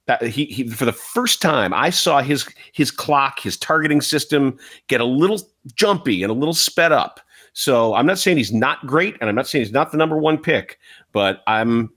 That 0.06 0.22
he, 0.22 0.44
he 0.44 0.68
for 0.68 0.84
the 0.84 0.92
first 0.92 1.40
time 1.40 1.72
I 1.72 1.88
saw 1.88 2.20
his 2.20 2.46
his 2.72 2.90
clock, 2.90 3.40
his 3.40 3.56
targeting 3.56 4.02
system 4.02 4.58
get 4.88 5.00
a 5.00 5.04
little 5.04 5.40
jumpy 5.74 6.22
and 6.22 6.30
a 6.30 6.34
little 6.34 6.52
sped 6.52 6.92
up. 6.92 7.20
So 7.54 7.94
I'm 7.94 8.04
not 8.04 8.18
saying 8.18 8.36
he's 8.36 8.52
not 8.52 8.86
great, 8.86 9.16
and 9.20 9.30
I'm 9.30 9.34
not 9.34 9.46
saying 9.46 9.64
he's 9.64 9.72
not 9.72 9.92
the 9.92 9.96
number 9.96 10.18
one 10.18 10.36
pick, 10.36 10.78
but 11.12 11.42
I'm 11.46 11.90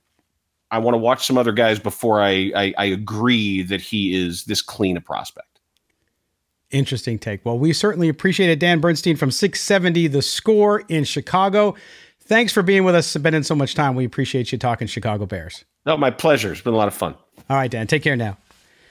I 0.70 0.80
want 0.80 0.96
to 0.96 1.00
watch 1.00 1.26
some 1.26 1.38
other 1.38 1.52
guys 1.52 1.80
before 1.80 2.22
I, 2.22 2.52
I 2.56 2.74
I 2.78 2.86
agree 2.86 3.62
that 3.64 3.82
he 3.82 4.16
is 4.16 4.46
this 4.46 4.62
clean 4.62 4.98
a 4.98 5.02
prospect. 5.02 5.60
Interesting 6.70 7.18
take. 7.18 7.46
Well, 7.46 7.58
we 7.58 7.72
certainly 7.72 8.10
appreciate 8.10 8.50
it. 8.50 8.60
Dan 8.60 8.82
Bernstein 8.82 9.16
from 9.16 9.32
670 9.32 10.08
The 10.08 10.22
Score 10.22 10.82
in 10.90 11.06
Chicago. 11.06 11.76
Thanks 12.20 12.52
for 12.52 12.62
being 12.62 12.84
with 12.84 12.94
us, 12.94 13.08
spending 13.08 13.44
so 13.44 13.56
much 13.56 13.74
time. 13.74 13.96
We 13.96 14.04
appreciate 14.04 14.52
you 14.52 14.58
talking 14.58 14.86
Chicago 14.86 15.26
Bears. 15.26 15.64
No, 15.86 15.96
my 15.96 16.12
pleasure. 16.12 16.52
It's 16.52 16.60
been 16.60 16.74
a 16.74 16.78
lot 16.78 16.90
of 16.90 16.94
fun. 16.94 17.16
All 17.50 17.56
right, 17.56 17.72
Dan. 17.72 17.88
Take 17.88 18.04
care 18.04 18.18
now. 18.18 18.38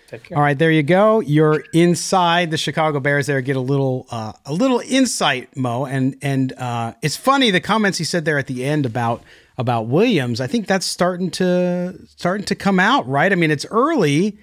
Take 0.09 0.25
care. 0.25 0.39
All 0.39 0.43
right, 0.43 0.59
there 0.59 0.71
you 0.71 0.83
go. 0.83 1.21
You're 1.21 1.65
inside 1.75 2.51
the 2.51 2.57
Chicago 2.57 2.99
Bears. 2.99 3.27
There, 3.27 3.43
get 3.43 3.57
a 3.57 3.61
little 3.61 4.07
uh, 4.11 4.33
a 4.47 4.55
little 4.55 4.81
insight, 4.81 5.55
Moe, 5.55 5.85
and 5.85 6.17
and 6.23 6.53
uh, 6.55 6.95
it's 7.03 7.17
funny 7.17 7.51
the 7.51 7.61
comments 7.61 7.99
he 7.99 8.05
said 8.05 8.25
there 8.25 8.39
at 8.39 8.47
the 8.47 8.65
end 8.65 8.87
about 8.87 9.23
about 9.59 9.87
Williams. 9.87 10.41
I 10.41 10.47
think 10.47 10.67
that's 10.67 10.87
starting 10.87 11.31
to 11.33 11.99
starting 12.07 12.47
to 12.47 12.55
come 12.55 12.79
out, 12.79 13.07
right? 13.09 13.33
I 13.33 13.35
mean, 13.35 13.51
it's 13.51 13.67
early 13.71 14.39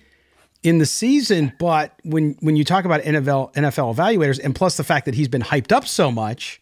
in 0.63 0.77
the 0.77 0.85
season, 0.85 1.53
but 1.59 1.99
when 2.03 2.35
when 2.39 2.55
you 2.55 2.63
talk 2.63 2.85
about 2.85 3.01
NFL 3.01 3.53
NFL 3.53 3.95
evaluators, 3.95 4.39
and 4.43 4.55
plus 4.55 4.77
the 4.77 4.83
fact 4.83 5.05
that 5.05 5.15
he's 5.15 5.27
been 5.27 5.41
hyped 5.41 5.71
up 5.71 5.85
so 5.85 6.11
much, 6.11 6.61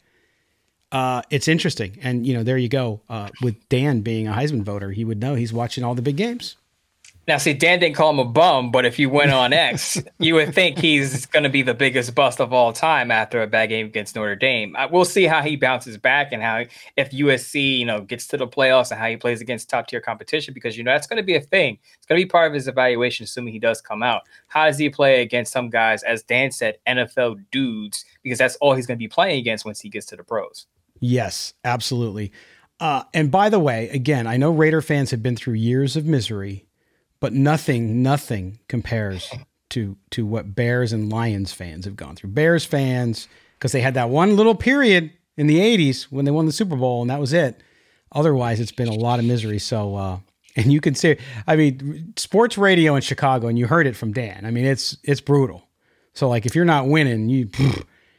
uh, 0.91 1.21
it's 1.29 1.47
interesting. 1.47 1.97
And, 2.01 2.25
you 2.27 2.33
know, 2.33 2.43
there 2.43 2.57
you 2.57 2.67
go. 2.67 3.01
Uh, 3.09 3.29
with 3.41 3.67
Dan 3.69 4.01
being 4.01 4.27
a 4.27 4.33
Heisman 4.33 4.63
voter, 4.63 4.91
he 4.91 5.05
would 5.05 5.19
know 5.19 5.35
he's 5.35 5.53
watching 5.53 5.83
all 5.83 5.95
the 5.95 6.01
big 6.01 6.17
games. 6.17 6.57
Now, 7.27 7.37
see, 7.37 7.53
Dan 7.53 7.79
didn't 7.79 7.95
call 7.95 8.09
him 8.09 8.19
a 8.19 8.25
bum, 8.25 8.71
but 8.71 8.83
if 8.83 8.97
you 8.97 9.07
went 9.07 9.31
on 9.31 9.53
X, 9.53 10.01
you 10.19 10.33
would 10.35 10.55
think 10.55 10.79
he's 10.79 11.27
going 11.27 11.43
to 11.43 11.49
be 11.49 11.61
the 11.61 11.73
biggest 11.73 12.15
bust 12.15 12.41
of 12.41 12.51
all 12.51 12.73
time 12.73 13.11
after 13.11 13.43
a 13.43 13.47
bad 13.47 13.67
game 13.67 13.85
against 13.85 14.15
Notre 14.15 14.35
Dame. 14.35 14.75
We'll 14.91 15.05
see 15.05 15.25
how 15.25 15.43
he 15.43 15.55
bounces 15.55 15.97
back 15.97 16.31
and 16.31 16.41
how 16.41 16.65
if 16.97 17.11
USC, 17.11 17.77
you 17.77 17.85
know, 17.85 18.01
gets 18.01 18.25
to 18.27 18.37
the 18.37 18.47
playoffs 18.47 18.89
and 18.89 18.99
how 18.99 19.07
he 19.07 19.17
plays 19.17 19.39
against 19.39 19.69
top 19.69 19.87
tier 19.87 20.01
competition 20.01 20.53
because 20.53 20.75
you 20.75 20.83
know 20.83 20.91
that's 20.91 21.05
going 21.05 21.17
to 21.17 21.23
be 21.23 21.35
a 21.35 21.41
thing. 21.41 21.77
It's 21.95 22.07
going 22.07 22.19
to 22.19 22.25
be 22.25 22.29
part 22.29 22.47
of 22.47 22.55
his 22.55 22.67
evaluation, 22.67 23.25
assuming 23.25 23.53
he 23.53 23.59
does 23.59 23.81
come 23.81 24.01
out. 24.01 24.23
How 24.47 24.65
does 24.65 24.79
he 24.79 24.89
play 24.89 25.21
against 25.21 25.53
some 25.53 25.69
guys, 25.69 26.01
as 26.01 26.23
Dan 26.23 26.49
said, 26.49 26.79
NFL 26.87 27.45
dudes, 27.51 28.03
because 28.23 28.39
that's 28.39 28.55
all 28.57 28.73
he's 28.73 28.87
going 28.87 28.97
to 28.97 29.03
be 29.03 29.07
playing 29.07 29.39
against 29.39 29.63
once 29.63 29.79
he 29.79 29.89
gets 29.89 30.07
to 30.07 30.15
the 30.15 30.23
pros. 30.23 30.65
Yes, 30.99 31.53
absolutely. 31.63 32.31
Uh, 32.79 33.03
and 33.13 33.29
by 33.29 33.49
the 33.49 33.59
way, 33.59 33.89
again, 33.89 34.25
I 34.25 34.37
know 34.37 34.51
Raider 34.51 34.81
fans 34.81 35.11
have 35.11 35.21
been 35.21 35.35
through 35.35 35.53
years 35.53 35.95
of 35.95 36.05
misery 36.05 36.65
but 37.21 37.31
nothing, 37.33 38.03
nothing 38.03 38.59
compares 38.67 39.31
to 39.69 39.95
to 40.09 40.25
what 40.25 40.53
Bears 40.53 40.91
and 40.91 41.09
Lions 41.09 41.53
fans 41.53 41.85
have 41.85 41.95
gone 41.95 42.17
through. 42.17 42.31
Bears 42.31 42.65
fans, 42.65 43.29
because 43.57 43.71
they 43.71 43.79
had 43.79 43.93
that 43.93 44.09
one 44.09 44.35
little 44.35 44.55
period 44.55 45.11
in 45.37 45.47
the 45.47 45.59
'80s 45.59 46.03
when 46.05 46.25
they 46.25 46.31
won 46.31 46.45
the 46.45 46.51
Super 46.51 46.75
Bowl, 46.75 47.01
and 47.01 47.09
that 47.09 47.21
was 47.21 47.31
it. 47.31 47.63
Otherwise, 48.11 48.59
it's 48.59 48.73
been 48.73 48.89
a 48.89 48.93
lot 48.93 49.19
of 49.19 49.25
misery. 49.25 49.59
So, 49.59 49.95
uh, 49.95 50.19
and 50.57 50.73
you 50.73 50.81
can 50.81 50.95
see, 50.95 51.15
I 51.47 51.55
mean, 51.55 52.13
sports 52.17 52.57
radio 52.57 52.95
in 52.95 53.01
Chicago, 53.01 53.47
and 53.47 53.57
you 53.57 53.67
heard 53.67 53.87
it 53.87 53.95
from 53.95 54.11
Dan. 54.11 54.45
I 54.45 54.51
mean, 54.51 54.65
it's 54.65 54.97
it's 55.03 55.21
brutal. 55.21 55.69
So, 56.13 56.27
like, 56.27 56.45
if 56.45 56.55
you're 56.55 56.65
not 56.65 56.87
winning, 56.87 57.29
you, 57.29 57.49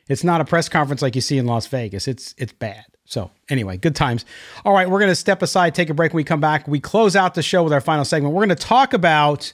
it's 0.09 0.25
not 0.25 0.41
a 0.41 0.47
press 0.47 0.69
conference 0.71 1.03
like 1.03 1.15
you 1.15 1.21
see 1.21 1.37
in 1.37 1.47
Las 1.47 1.67
Vegas. 1.67 2.09
It's 2.09 2.35
it's 2.39 2.53
bad. 2.53 2.85
So, 3.13 3.31
anyway, 3.51 3.77
good 3.77 3.95
times. 3.95 4.25
All 4.65 4.73
right, 4.73 4.89
we're 4.89 4.99
going 4.99 5.11
to 5.11 5.15
step 5.15 5.43
aside, 5.43 5.75
take 5.75 5.91
a 5.91 5.95
break. 5.95 6.15
When 6.15 6.17
we 6.17 6.25
come 6.25 6.41
back, 6.41 6.67
we 6.67 6.81
close 6.81 7.15
out 7.15 7.35
the 7.35 7.43
show 7.43 7.63
with 7.63 7.75
our 7.75 7.81
final 7.83 8.07
segment. 8.07 8.33
We're 8.33 8.47
going 8.47 8.57
to 8.57 8.65
talk 8.65 8.95
about 8.95 9.53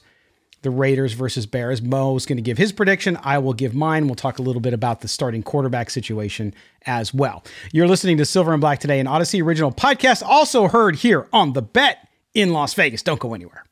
the 0.61 0.69
Raiders 0.69 1.11
versus 1.11 1.45
Bears. 1.45 1.81
Moe 1.81 2.15
is 2.15 2.25
going 2.25 2.37
to 2.37 2.41
give 2.41 2.57
his 2.57 2.71
prediction. 2.71 3.19
I 3.21 3.37
will 3.39 3.51
give 3.51 3.75
mine. 3.75 4.05
We'll 4.05 4.15
talk 4.15 4.39
a 4.39 4.41
little 4.41 4.61
bit 4.61 4.73
about 4.73 5.01
the 5.01 5.09
starting 5.09 5.43
quarterback 5.43 5.89
situation 5.89 6.53
as 6.85 7.13
well. 7.13 7.43
You're 7.73 7.89
listening 7.89 8.15
to 8.19 8.25
Silver 8.25 8.53
and 8.53 8.61
Black 8.61 8.79
today, 8.79 8.97
an 8.97 9.07
Audacy 9.07 9.43
original 9.43 9.73
podcast, 9.73 10.23
also 10.23 10.69
heard 10.69 10.95
here 10.95 11.27
on 11.33 11.51
The 11.51 11.61
Bet 11.61 12.07
in 12.33 12.53
Las 12.53 12.73
Vegas. 12.75 13.03
Don't 13.03 13.19
go 13.19 13.33
anywhere. 13.33 13.65